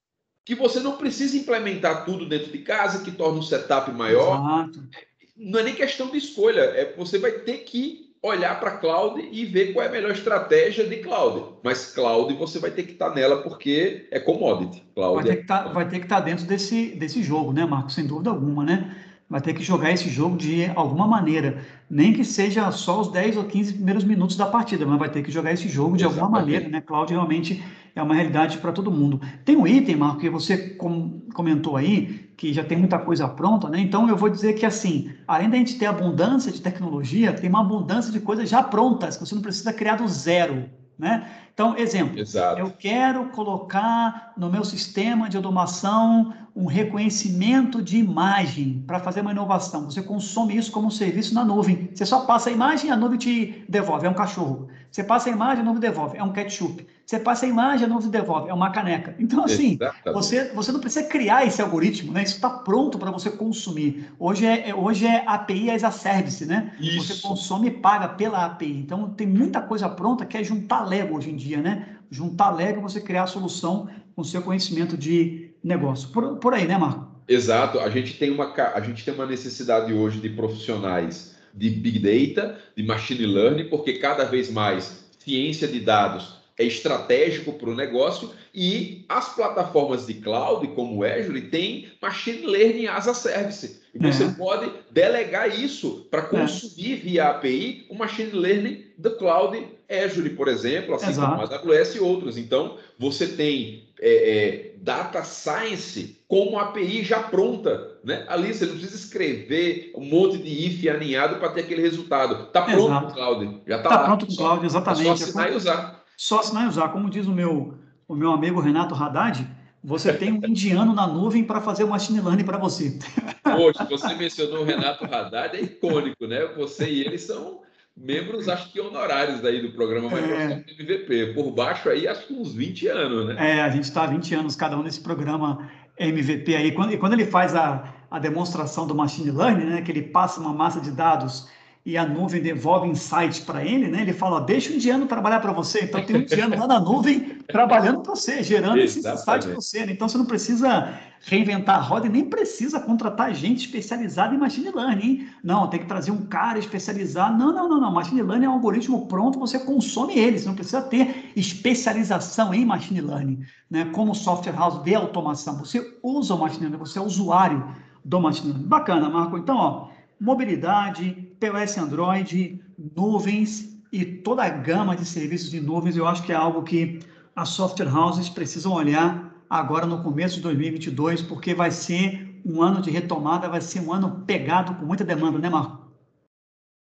que 0.45 0.55
você 0.55 0.79
não 0.79 0.97
precisa 0.97 1.37
implementar 1.37 2.05
tudo 2.05 2.27
dentro 2.27 2.51
de 2.51 2.59
casa, 2.59 3.03
que 3.03 3.11
torna 3.11 3.39
o 3.39 3.43
setup 3.43 3.91
maior. 3.91 4.39
Exato. 4.39 4.87
Não 5.35 5.59
é 5.59 5.63
nem 5.63 5.75
questão 5.75 6.09
de 6.09 6.17
escolha, 6.17 6.61
é 6.61 6.93
você 6.95 7.17
vai 7.17 7.31
ter 7.31 7.59
que 7.59 8.13
olhar 8.23 8.57
para 8.57 8.77
cloud 8.77 9.21
e 9.31 9.43
ver 9.45 9.73
qual 9.73 9.83
é 9.85 9.89
a 9.89 9.91
melhor 9.91 10.11
estratégia 10.11 10.87
de 10.87 10.97
cloud. 10.97 11.57
Mas 11.61 11.93
cloud 11.93 12.33
você 12.35 12.57
vai 12.57 12.71
ter 12.71 12.83
que 12.83 12.93
estar 12.93 13.09
tá 13.09 13.15
nela 13.15 13.41
porque 13.41 14.07
é 14.11 14.19
commodity. 14.19 14.81
Cloud 14.95 15.15
vai 15.15 15.23
ter 15.25 15.41
que 15.41 15.47
tá, 15.47 15.67
vai 15.67 15.89
ter 15.89 15.99
que 15.99 16.05
estar 16.05 16.21
tá 16.21 16.21
dentro 16.21 16.45
desse, 16.45 16.95
desse 16.95 17.21
jogo, 17.21 17.51
né, 17.51 17.65
Marcos? 17.65 17.95
Sem 17.95 18.07
dúvida 18.07 18.29
alguma, 18.29 18.63
né? 18.63 18.95
Vai 19.29 19.41
ter 19.41 19.53
que 19.53 19.63
jogar 19.63 19.91
esse 19.91 20.09
jogo 20.09 20.37
de 20.37 20.65
alguma 20.75 21.07
maneira. 21.07 21.61
Nem 21.89 22.13
que 22.13 22.23
seja 22.23 22.69
só 22.71 23.01
os 23.01 23.11
10 23.11 23.37
ou 23.37 23.43
15 23.45 23.73
primeiros 23.73 24.03
minutos 24.03 24.35
da 24.35 24.45
partida, 24.45 24.85
mas 24.85 24.99
vai 24.99 25.09
ter 25.09 25.23
que 25.23 25.31
jogar 25.31 25.51
esse 25.51 25.67
jogo 25.67 25.97
de 25.97 26.03
Exatamente. 26.03 26.23
alguma 26.23 26.39
maneira, 26.39 26.69
né? 26.69 26.81
Cláudio 26.81 27.15
realmente 27.15 27.63
é 27.95 28.01
uma 28.01 28.15
realidade 28.15 28.57
para 28.57 28.71
todo 28.71 28.91
mundo. 28.91 29.21
Tem 29.45 29.55
um 29.55 29.67
item, 29.67 29.95
Marco, 29.95 30.19
que 30.19 30.29
você 30.29 30.57
com, 30.57 31.21
comentou 31.33 31.77
aí, 31.77 32.31
que 32.35 32.51
já 32.51 32.63
tem 32.63 32.77
muita 32.77 32.97
coisa 32.97 33.27
pronta, 33.27 33.69
né? 33.69 33.79
Então 33.79 34.09
eu 34.09 34.17
vou 34.17 34.29
dizer 34.29 34.53
que 34.53 34.65
assim, 34.65 35.11
além 35.27 35.49
da 35.49 35.57
gente 35.57 35.77
ter 35.77 35.85
abundância 35.85 36.51
de 36.51 36.61
tecnologia, 36.61 37.33
tem 37.33 37.49
uma 37.49 37.61
abundância 37.61 38.11
de 38.11 38.19
coisas 38.19 38.49
já 38.49 38.63
prontas, 38.63 39.17
que 39.17 39.25
você 39.25 39.35
não 39.35 39.41
precisa 39.41 39.71
criar 39.71 39.95
do 39.97 40.07
zero, 40.07 40.65
né? 40.97 41.27
Então, 41.53 41.77
exemplo, 41.77 42.19
Exato. 42.19 42.59
eu 42.59 42.71
quero 42.71 43.25
colocar 43.29 44.33
no 44.35 44.49
meu 44.49 44.63
sistema 44.63 45.29
de 45.29 45.37
automação 45.37 46.33
um 46.55 46.65
reconhecimento 46.65 47.81
de 47.81 47.97
imagem 47.97 48.83
para 48.85 48.99
fazer 48.99 49.21
uma 49.21 49.31
inovação. 49.31 49.85
Você 49.85 50.01
consome 50.01 50.55
isso 50.55 50.71
como 50.71 50.87
um 50.87 50.91
serviço 50.91 51.33
na 51.33 51.43
nuvem. 51.43 51.89
Você 51.93 52.05
só 52.05 52.21
passa 52.21 52.49
a 52.49 52.53
imagem 52.53 52.89
e 52.89 52.93
a 52.93 52.95
nuvem 52.95 53.17
te 53.17 53.65
devolve, 53.67 54.05
é 54.05 54.09
um 54.09 54.13
cachorro. 54.13 54.67
Você 54.93 55.03
passa 55.03 55.27
a 55.27 55.33
imagem, 55.33 55.65
nuvem 55.65 55.81
devolve, 55.81 56.19
é 56.19 56.23
um 56.23 56.31
ketchup. 56.31 56.85
Você 57.03 57.19
passa 57.19 57.47
a 57.47 57.49
imagem, 57.49 57.87
nuvem 57.87 58.11
devolve, 58.11 58.51
é 58.51 58.53
uma 58.53 58.69
caneca. 58.69 59.15
Então, 59.17 59.43
assim, 59.43 59.79
você, 60.13 60.53
você 60.53 60.71
não 60.71 60.79
precisa 60.79 61.07
criar 61.07 61.47
esse 61.47 61.59
algoritmo, 61.63 62.13
né? 62.13 62.21
Isso 62.21 62.35
está 62.35 62.47
pronto 62.47 62.99
para 62.99 63.09
você 63.09 63.31
consumir. 63.31 64.11
Hoje 64.19 64.45
é, 64.45 64.69
é, 64.69 64.75
hoje 64.75 65.07
é 65.07 65.23
API 65.25 65.71
as 65.71 65.83
a 65.83 65.89
service, 65.89 66.45
né? 66.45 66.75
Isso. 66.79 67.07
Você 67.07 67.27
consome 67.27 67.69
e 67.69 67.71
paga 67.71 68.09
pela 68.09 68.45
API. 68.45 68.77
Então, 68.77 69.09
tem 69.09 69.25
muita 69.25 69.63
coisa 69.63 69.89
pronta 69.89 70.27
que 70.27 70.37
é 70.37 70.43
juntar 70.43 70.83
Lego 70.83 71.17
hoje 71.17 71.31
em 71.31 71.35
dia, 71.35 71.59
né? 71.59 71.97
Juntar 72.11 72.51
Lego 72.51 72.77
e 72.77 72.83
você 72.83 73.01
criar 73.01 73.23
a 73.23 73.27
solução 73.27 73.89
com 74.15 74.23
seu 74.23 74.43
conhecimento 74.43 74.95
de 74.95 75.55
negócio. 75.63 76.09
Por, 76.09 76.37
por 76.37 76.53
aí, 76.53 76.67
né, 76.67 76.77
Marco? 76.77 77.07
Exato. 77.27 77.79
A 77.79 77.89
gente, 77.89 78.13
tem 78.19 78.29
uma, 78.29 78.53
a 78.53 78.79
gente 78.79 79.03
tem 79.03 79.11
uma 79.11 79.25
necessidade 79.25 79.91
hoje 79.91 80.19
de 80.19 80.29
profissionais 80.29 81.32
de 81.53 81.69
Big 81.69 81.99
Data, 81.99 82.59
de 82.75 82.83
Machine 82.83 83.25
Learning, 83.25 83.69
porque 83.69 83.93
cada 83.93 84.23
vez 84.25 84.51
mais 84.51 85.05
ciência 85.19 85.67
de 85.67 85.79
dados 85.79 86.42
é 86.57 86.63
estratégico 86.63 87.53
para 87.53 87.69
o 87.69 87.75
negócio 87.75 88.31
e 88.53 89.05
as 89.09 89.33
plataformas 89.33 90.05
de 90.05 90.15
cloud, 90.15 90.67
como 90.69 90.97
o 90.97 91.03
Azure, 91.03 91.41
tem 91.49 91.91
Machine 92.01 92.45
Learning 92.45 92.87
as 92.87 93.07
a 93.07 93.13
Service. 93.13 93.81
E 93.93 93.99
você 93.99 94.23
uhum. 94.23 94.33
pode 94.33 94.71
delegar 94.91 95.47
isso 95.59 96.07
para 96.09 96.23
consumir 96.23 96.95
uhum. 96.95 96.99
via 97.01 97.29
API 97.29 97.85
o 97.89 97.95
Machine 97.95 98.31
Learning 98.31 98.85
do 98.97 99.11
cloud 99.17 99.67
Azure, 99.89 100.29
por 100.31 100.47
exemplo, 100.47 100.95
assim 100.95 101.09
Exato. 101.09 101.31
como 101.31 101.53
a 101.53 101.77
AWS 101.77 101.95
e 101.95 101.99
outros. 101.99 102.37
Então, 102.37 102.77
você 102.97 103.27
tem 103.27 103.83
é, 103.99 104.37
é, 104.37 104.71
Data 104.77 105.23
Science 105.23 106.17
como 106.27 106.57
API 106.57 107.03
já 107.03 107.21
pronta. 107.21 107.91
Né? 108.03 108.25
Ali 108.27 108.53
você 108.53 108.65
não 108.65 108.73
precisa 108.73 108.95
escrever 108.95 109.91
um 109.95 110.05
monte 110.05 110.37
de 110.37 110.49
if 110.49 110.85
aninhado 110.87 111.37
para 111.37 111.49
ter 111.49 111.61
aquele 111.61 111.81
resultado. 111.81 112.47
Está 112.47 112.63
pronto 112.63 112.85
Exato. 112.85 113.07
no 113.07 113.13
cloud. 113.13 113.61
Já 113.67 113.77
está 113.77 113.89
tá 113.89 113.97
pronto 113.99 114.25
no 114.27 114.35
cloud, 114.35 114.65
exatamente. 114.65 115.01
É 115.01 115.15
só 115.15 115.23
assinar 115.23 115.51
e 115.51 115.55
usar. 115.55 116.02
Só 116.17 116.39
assinar 116.39 116.65
e 116.65 116.69
usar. 116.69 116.89
Como 116.89 117.09
diz 117.09 117.27
o 117.27 117.31
meu, 117.31 117.77
o 118.07 118.15
meu 118.15 118.31
amigo 118.31 118.59
Renato 118.59 118.95
Haddad, 118.95 119.47
você 119.83 120.13
tem 120.13 120.31
um 120.31 120.37
indiano 120.45 120.93
na 120.93 121.05
nuvem 121.05 121.43
para 121.43 121.59
fazer 121.59 121.83
o 121.83 121.89
machine 121.89 122.21
learning 122.21 122.45
para 122.45 122.57
você. 122.57 122.97
Poxa, 123.43 123.83
você 123.83 124.15
mencionou 124.15 124.61
o 124.61 124.63
Renato 124.63 125.03
Haddad, 125.05 125.57
é 125.57 125.61
icônico, 125.61 126.25
né? 126.25 126.45
Você 126.55 126.89
e 126.89 127.01
ele 127.01 127.17
são 127.17 127.61
membros, 127.95 128.49
acho 128.49 128.71
que 128.71 128.79
honorários 128.79 129.41
daí 129.41 129.61
do 129.61 129.71
programa 129.73 130.09
Microsoft 130.09 130.67
é. 130.67 130.81
MVP. 130.81 131.33
Por 131.33 131.51
baixo 131.51 131.89
aí, 131.89 132.07
acho 132.07 132.27
que 132.27 132.33
uns 132.33 132.53
20 132.53 132.87
anos, 132.87 133.27
né? 133.27 133.57
É, 133.57 133.61
a 133.61 133.69
gente 133.69 133.83
está 133.83 134.03
há 134.03 134.07
20 134.07 134.35
anos 134.35 134.55
cada 134.55 134.77
um 134.77 134.83
nesse 134.83 135.01
programa 135.01 135.69
MVP 135.99 136.55
aí. 136.55 136.71
Quando, 136.71 136.93
e 136.93 136.97
quando 136.97 137.13
ele 137.13 137.25
faz 137.25 137.53
a, 137.53 137.93
a 138.09 138.19
demonstração 138.19 138.87
do 138.87 138.95
machine 138.95 139.31
learning, 139.31 139.65
né, 139.65 139.81
que 139.81 139.91
ele 139.91 140.03
passa 140.03 140.39
uma 140.39 140.53
massa 140.53 140.79
de 140.79 140.91
dados 140.91 141.47
e 141.85 141.97
a 141.97 142.05
nuvem 142.05 142.41
devolve 142.41 142.87
insights 142.87 143.41
para 143.41 143.63
ele, 143.65 143.89
né? 143.89 144.03
Ele 144.03 144.13
fala, 144.13 144.39
deixa 144.39 144.71
o 144.71 144.75
indiano 144.75 145.05
trabalhar 145.05 145.41
para 145.41 145.51
você. 145.51 145.83
Então 145.83 146.01
tem 146.05 146.15
um 146.15 146.19
indiano 146.21 146.57
lá 146.57 146.65
na 146.65 146.79
nuvem 146.79 147.39
trabalhando 147.45 147.99
para 147.99 148.15
você, 148.15 148.41
gerando 148.41 148.77
esse 148.79 148.99
insight 148.99 149.25
para 149.25 149.53
você. 149.53 149.85
Né? 149.85 149.91
Então 149.91 150.07
você 150.07 150.17
não 150.17 150.25
precisa 150.25 150.97
reinventar 151.25 151.75
a 151.75 151.81
roda 151.81 152.07
e 152.07 152.09
nem 152.09 152.23
precisa 152.23 152.79
contratar 152.79 153.33
gente 153.33 153.65
especializada 153.65 154.33
em 154.33 154.37
machine 154.37 154.71
learning. 154.73 155.05
Hein? 155.05 155.27
Não, 155.43 155.67
tem 155.67 155.81
que 155.81 155.85
trazer 155.85 156.11
um 156.11 156.25
cara 156.25 156.57
especializado. 156.57 157.37
Não, 157.37 157.51
não, 157.51 157.67
não, 157.67 157.81
não. 157.81 157.91
Machine 157.91 158.21
learning 158.21 158.45
é 158.45 158.49
um 158.49 158.53
algoritmo 158.53 159.05
pronto, 159.07 159.37
você 159.37 159.59
consome 159.59 160.17
ele. 160.17 160.39
Você 160.39 160.47
não 160.47 160.55
precisa 160.55 160.81
ter 160.81 161.33
especialização 161.35 162.53
em 162.53 162.63
machine 162.63 163.01
learning, 163.01 163.41
né? 163.69 163.89
Como 163.91 164.15
software 164.15 164.55
house 164.55 164.81
de 164.83 164.95
automação. 164.95 165.59
Você 165.59 165.97
usa 166.01 166.33
o 166.33 166.39
machine 166.39 166.61
learning, 166.61 166.79
você 166.79 166.97
é 166.97 167.01
usuário 167.01 167.75
do 168.05 168.21
machine 168.21 168.53
learning. 168.53 168.67
Bacana, 168.69 169.09
Marco. 169.09 169.37
Então, 169.37 169.57
ó 169.57 170.03
mobilidade, 170.23 171.22
POS 171.43 171.77
Android, 171.77 172.61
nuvens 172.95 173.77
e 173.91 174.05
toda 174.05 174.43
a 174.43 174.49
gama 174.49 174.95
de 174.95 175.05
serviços 175.05 175.51
de 175.51 175.59
nuvens, 175.59 175.97
eu 175.97 176.07
acho 176.07 176.23
que 176.23 176.31
é 176.31 176.35
algo 176.35 176.63
que 176.63 176.99
as 177.35 177.49
software 177.49 177.93
houses 177.93 178.29
precisam 178.29 178.71
olhar 178.71 179.43
agora 179.49 179.85
no 179.85 180.01
começo 180.01 180.35
de 180.35 180.41
2022, 180.41 181.21
porque 181.21 181.53
vai 181.53 181.69
ser 181.69 182.39
um 182.45 182.61
ano 182.61 182.81
de 182.81 182.89
retomada, 182.89 183.49
vai 183.49 183.59
ser 183.59 183.81
um 183.81 183.91
ano 183.91 184.23
pegado 184.25 184.75
com 184.75 184.85
muita 184.85 185.03
demanda, 185.03 185.37
né, 185.37 185.49
Marco? 185.49 185.83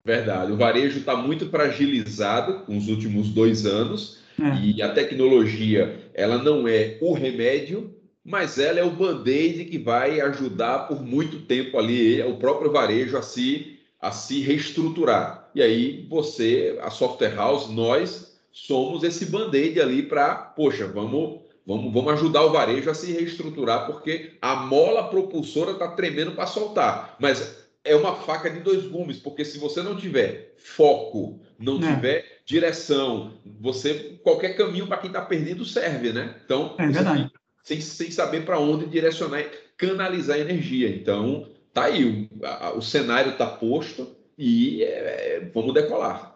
Verdade. 0.05 0.51
O 0.51 0.57
varejo 0.57 0.99
está 0.99 1.15
muito 1.15 1.49
fragilizado 1.49 2.63
nos 2.71 2.87
últimos 2.87 3.29
dois 3.29 3.65
anos 3.65 4.19
é. 4.39 4.55
e 4.59 4.81
a 4.81 4.93
tecnologia 4.93 6.11
ela 6.13 6.37
não 6.37 6.67
é 6.67 6.97
o 7.01 7.13
remédio, 7.13 7.95
mas 8.23 8.59
ela 8.59 8.79
é 8.79 8.83
o 8.83 8.91
band-aid 8.91 9.65
que 9.65 9.79
vai 9.79 10.21
ajudar 10.21 10.87
por 10.87 11.01
muito 11.01 11.39
tempo 11.41 11.79
ali 11.79 12.21
o 12.21 12.37
próprio 12.37 12.71
varejo 12.71 13.17
a 13.17 13.21
se, 13.21 13.80
a 14.01 14.11
se 14.11 14.41
reestruturar. 14.41 15.49
E 15.53 15.61
aí 15.61 16.07
você, 16.09 16.79
a 16.81 16.89
software 16.89 17.35
house, 17.35 17.69
nós 17.69 18.37
somos 18.51 19.03
esse 19.03 19.27
band-aid 19.27 19.79
ali 19.79 20.03
para, 20.03 20.35
poxa, 20.35 20.87
vamos 20.87 21.41
Vamos, 21.65 21.93
vamos 21.93 22.13
ajudar 22.13 22.43
o 22.43 22.51
varejo 22.51 22.89
a 22.89 22.93
se 22.93 23.11
reestruturar, 23.11 23.85
porque 23.85 24.33
a 24.41 24.55
mola 24.55 25.09
propulsora 25.09 25.71
está 25.71 25.87
tremendo 25.89 26.31
para 26.31 26.47
soltar. 26.47 27.15
Mas 27.19 27.69
é 27.83 27.95
uma 27.95 28.15
faca 28.15 28.49
de 28.49 28.59
dois 28.59 28.85
gumes, 28.85 29.17
porque 29.17 29.45
se 29.45 29.57
você 29.57 29.81
não 29.81 29.95
tiver 29.95 30.55
foco, 30.57 31.39
não 31.59 31.77
é. 31.77 31.95
tiver 31.95 32.41
direção, 32.45 33.33
você 33.59 34.19
qualquer 34.23 34.55
caminho 34.55 34.87
para 34.87 34.97
quem 34.97 35.09
está 35.09 35.21
perdido 35.21 35.63
serve, 35.63 36.11
né? 36.11 36.35
Então, 36.43 36.75
é 36.77 36.87
verdade. 36.87 37.31
Sem, 37.63 37.79
sem 37.79 38.09
saber 38.09 38.43
para 38.43 38.59
onde 38.59 38.87
direcionar, 38.87 39.43
canalizar 39.77 40.39
energia. 40.39 40.89
Então, 40.89 41.47
tá 41.73 41.85
aí, 41.85 42.29
o, 42.31 42.45
a, 42.45 42.73
o 42.75 42.81
cenário 42.81 43.31
está 43.31 43.47
posto 43.47 44.07
e 44.37 44.83
é, 44.83 45.51
vamos 45.53 45.73
decolar. 45.73 46.35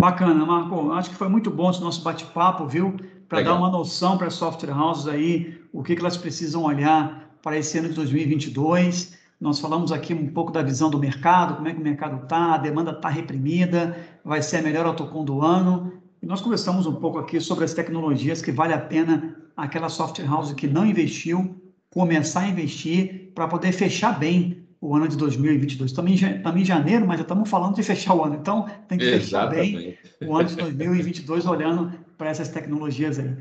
Bacana, 0.00 0.44
Marco. 0.44 0.92
Acho 0.92 1.10
que 1.10 1.16
foi 1.16 1.28
muito 1.28 1.50
bom 1.50 1.70
esse 1.70 1.80
nosso 1.80 2.02
bate-papo, 2.02 2.66
viu? 2.66 2.96
Para 3.28 3.42
dar 3.42 3.54
uma 3.54 3.70
noção 3.70 4.16
para 4.18 4.26
as 4.28 4.34
software 4.34 4.72
houses 4.72 5.08
aí, 5.08 5.58
o 5.72 5.82
que, 5.82 5.94
que 5.94 6.00
elas 6.00 6.16
precisam 6.16 6.64
olhar 6.64 7.38
para 7.42 7.56
esse 7.56 7.78
ano 7.78 7.88
de 7.88 7.94
2022. 7.94 9.16
Nós 9.40 9.58
falamos 9.58 9.90
aqui 9.90 10.14
um 10.14 10.28
pouco 10.28 10.52
da 10.52 10.62
visão 10.62 10.90
do 10.90 10.98
mercado, 10.98 11.56
como 11.56 11.68
é 11.68 11.72
que 11.72 11.80
o 11.80 11.82
mercado 11.82 12.22
está, 12.22 12.54
a 12.54 12.58
demanda 12.58 12.92
está 12.92 13.08
reprimida, 13.08 13.96
vai 14.24 14.42
ser 14.42 14.58
a 14.58 14.62
melhor 14.62 14.86
autocom 14.86 15.24
do 15.24 15.42
ano. 15.42 15.92
E 16.22 16.26
nós 16.26 16.40
conversamos 16.40 16.86
um 16.86 16.94
pouco 16.94 17.18
aqui 17.18 17.40
sobre 17.40 17.64
as 17.64 17.74
tecnologias 17.74 18.40
que 18.40 18.52
vale 18.52 18.72
a 18.72 18.78
pena 18.78 19.36
aquela 19.56 19.88
software 19.88 20.26
house 20.26 20.52
que 20.52 20.66
não 20.66 20.86
investiu 20.86 21.60
começar 21.90 22.40
a 22.40 22.48
investir 22.48 23.32
para 23.34 23.48
poder 23.48 23.72
fechar 23.72 24.18
bem 24.18 24.65
o 24.80 24.94
ano 24.94 25.08
de 25.08 25.16
2022. 25.16 25.90
Estamos 25.90 26.10
em, 26.10 26.36
estamos 26.36 26.60
em 26.60 26.64
janeiro, 26.64 27.06
mas 27.06 27.18
já 27.18 27.22
estamos 27.22 27.48
falando 27.48 27.74
de 27.74 27.82
fechar 27.82 28.14
o 28.14 28.24
ano. 28.24 28.36
Então, 28.36 28.66
tem 28.88 28.98
que 28.98 29.04
fechar 29.04 29.46
bem 29.46 29.96
o 30.24 30.36
ano 30.36 30.48
de 30.48 30.56
2022 30.56 31.46
olhando 31.46 31.92
para 32.16 32.30
essas 32.30 32.48
tecnologias 32.48 33.18
aí. 33.18 33.34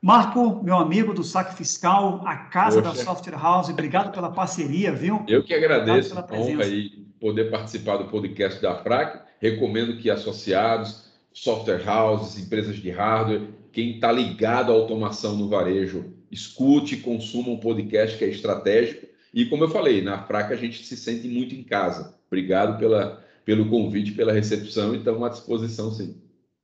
Marco, 0.00 0.62
meu 0.62 0.76
amigo 0.76 1.12
do 1.12 1.24
Saque 1.24 1.54
Fiscal, 1.54 2.22
a 2.24 2.36
casa 2.36 2.80
Poxa. 2.80 2.96
da 2.96 3.04
Software 3.04 3.38
House, 3.38 3.68
obrigado 3.68 4.12
pela 4.12 4.30
parceria, 4.30 4.92
viu? 4.92 5.24
Eu 5.26 5.42
que 5.42 5.54
agradeço 5.54 6.16
a 6.16 6.26
honra 6.32 6.64
aí 6.64 6.90
poder 7.20 7.50
participar 7.50 7.96
do 7.96 8.04
podcast 8.04 8.60
da 8.60 8.76
FRAC. 8.76 9.24
Recomendo 9.40 9.96
que 9.96 10.10
associados, 10.10 11.10
software 11.32 11.82
houses, 11.88 12.42
empresas 12.42 12.76
de 12.76 12.90
hardware, 12.90 13.48
quem 13.72 13.96
está 13.96 14.12
ligado 14.12 14.70
à 14.70 14.74
automação 14.74 15.36
no 15.36 15.48
varejo, 15.48 16.04
escute, 16.30 16.98
consuma 16.98 17.50
um 17.50 17.58
podcast 17.58 18.16
que 18.16 18.24
é 18.24 18.28
estratégico 18.28 19.05
e 19.36 19.44
como 19.44 19.64
eu 19.64 19.68
falei, 19.68 20.00
na 20.00 20.22
Fraca 20.22 20.54
a 20.54 20.56
gente 20.56 20.82
se 20.82 20.96
sente 20.96 21.28
muito 21.28 21.54
em 21.54 21.62
casa. 21.62 22.14
Obrigado 22.26 22.78
pela, 22.78 23.22
pelo 23.44 23.68
convite, 23.68 24.12
pela 24.12 24.32
recepção 24.32 24.94
e 24.94 24.96
estamos 24.96 25.22
à 25.22 25.28
disposição, 25.28 25.92
sim. 25.92 26.16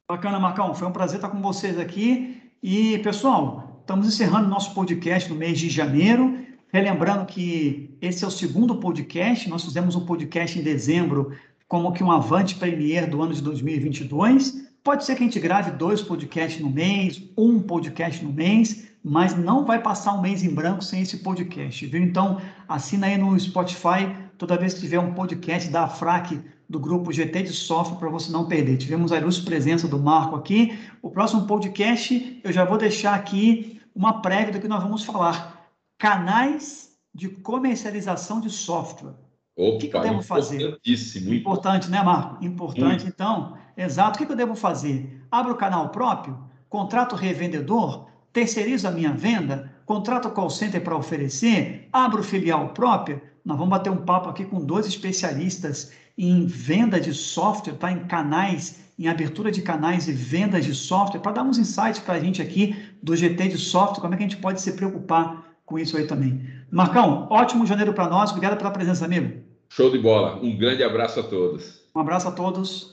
Bacana, 0.08 0.40
Marcão. 0.40 0.74
Foi 0.74 0.88
um 0.88 0.92
prazer 0.92 1.16
estar 1.16 1.28
com 1.28 1.42
vocês 1.42 1.78
aqui. 1.78 2.40
E, 2.62 2.98
pessoal, 3.00 3.78
estamos 3.82 4.08
encerrando 4.08 4.48
nosso 4.48 4.72
podcast 4.72 5.28
no 5.28 5.37
mês 5.37 5.58
de 5.58 5.68
janeiro. 5.68 6.38
Relembrando 6.72 7.26
que 7.26 7.94
esse 8.00 8.24
é 8.24 8.26
o 8.26 8.30
segundo 8.30 8.76
podcast. 8.76 9.50
Nós 9.50 9.62
fizemos 9.62 9.94
um 9.94 10.06
podcast 10.06 10.58
em 10.58 10.62
dezembro, 10.62 11.37
como 11.68 11.92
que 11.92 12.02
um 12.02 12.11
avante 12.11 12.54
premier 12.54 13.06
do 13.06 13.20
ano 13.20 13.35
de 13.35 13.42
2022. 13.42 14.66
Pode 14.82 15.04
ser 15.04 15.14
que 15.14 15.22
a 15.22 15.26
gente 15.26 15.38
grave 15.38 15.72
dois 15.72 16.00
podcasts 16.00 16.58
no 16.58 16.70
mês, 16.70 17.22
um 17.37 17.61
podcast 17.61 18.24
no 18.24 18.32
mês 18.32 18.90
mas 19.04 19.36
não 19.36 19.64
vai 19.64 19.82
passar 19.82 20.12
um 20.12 20.20
mês 20.20 20.44
em 20.44 20.54
branco 20.54 20.82
sem 20.82 21.02
esse 21.02 21.18
podcast, 21.18 21.84
viu? 21.86 22.02
Então, 22.02 22.40
assina 22.68 23.06
aí 23.06 23.18
no 23.18 23.38
Spotify 23.38 24.14
toda 24.38 24.56
vez 24.56 24.74
que 24.74 24.80
tiver 24.80 24.98
um 24.98 25.12
podcast 25.14 25.68
da 25.70 25.88
FRAC 25.88 26.40
do 26.68 26.78
grupo 26.78 27.12
GT 27.12 27.42
de 27.42 27.52
software 27.52 27.98
para 27.98 28.08
você 28.08 28.30
não 28.30 28.46
perder. 28.46 28.76
Tivemos 28.76 29.12
a 29.12 29.18
ilustre 29.18 29.44
presença 29.44 29.88
do 29.88 29.98
Marco 29.98 30.36
aqui. 30.36 30.78
O 31.02 31.10
próximo 31.10 31.46
podcast 31.46 32.40
eu 32.42 32.52
já 32.52 32.64
vou 32.64 32.78
deixar 32.78 33.14
aqui 33.14 33.80
uma 33.94 34.22
prévia 34.22 34.52
do 34.52 34.60
que 34.60 34.68
nós 34.68 34.82
vamos 34.82 35.04
falar. 35.04 35.68
Canais 35.98 36.92
de 37.14 37.28
comercialização 37.28 38.40
de 38.40 38.50
software. 38.50 39.14
Opa, 39.56 39.76
o 39.76 39.78
que, 39.78 39.88
que 39.88 39.96
eu 39.96 40.00
devo 40.00 40.22
fazer? 40.22 40.78
Importante, 41.34 41.90
né, 41.90 42.02
Marco? 42.02 42.42
Importante. 42.42 43.04
Hum. 43.04 43.08
Então, 43.08 43.58
exato. 43.76 44.16
O 44.16 44.18
que, 44.18 44.26
que 44.26 44.32
eu 44.32 44.36
devo 44.36 44.54
fazer? 44.54 45.22
Abro 45.30 45.52
o 45.52 45.56
canal 45.56 45.90
próprio? 45.90 46.38
Contrato 46.70 47.14
revendedor? 47.14 48.06
Terceirizo 48.33 48.88
a 48.88 48.90
minha 48.90 49.12
venda, 49.12 49.71
contrato 49.85 50.31
call 50.31 50.51
center 50.51 50.83
para 50.83 50.97
oferecer, 50.97 51.88
abro 51.92 52.23
filial 52.23 52.68
própria. 52.71 53.23
Nós 53.45 53.59
vamos 53.59 53.71
bater 53.71 53.90
um 53.90 54.05
papo 54.05 54.29
aqui 54.29 54.45
com 54.45 54.64
dois 54.64 54.87
especialistas 54.87 55.92
em 56.16 56.47
venda 56.47 57.01
de 57.01 57.12
software, 57.12 57.75
tá? 57.75 57.90
em 57.90 58.05
canais, 58.07 58.81
em 58.99 59.09
abertura 59.09 59.51
de 59.51 59.62
canais 59.62 60.09
e 60.09 60.12
vendas 60.12 60.64
de 60.64 60.75
software, 60.75 61.21
para 61.21 61.33
dar 61.33 61.42
uns 61.42 61.59
insights 61.59 62.01
para 62.01 62.14
a 62.14 62.21
gente 62.21 62.40
aqui 62.40 62.77
do 63.03 63.16
GT 63.16 63.49
de 63.49 63.59
software, 63.59 64.01
como 64.01 64.14
é 64.14 64.16
que 64.16 64.25
a 64.25 64.29
gente 64.29 64.40
pode 64.40 64.61
se 64.61 64.73
preocupar 64.73 65.45
com 65.64 65.79
isso 65.79 65.97
aí 65.97 66.07
também. 66.07 66.47
Marcão, 66.71 67.27
ótimo 67.31 67.66
janeiro 67.66 67.92
para 67.92 68.09
nós, 68.09 68.31
obrigado 68.31 68.57
pela 68.59 68.71
presença, 68.71 69.05
amigo. 69.05 69.42
Show 69.68 69.90
de 69.90 69.99
bola, 69.99 70.38
um 70.42 70.57
grande 70.57 70.83
abraço 70.83 71.21
a 71.21 71.23
todos. 71.23 71.83
Um 71.95 72.01
abraço 72.01 72.29
a 72.29 72.33
todos. 72.33 72.91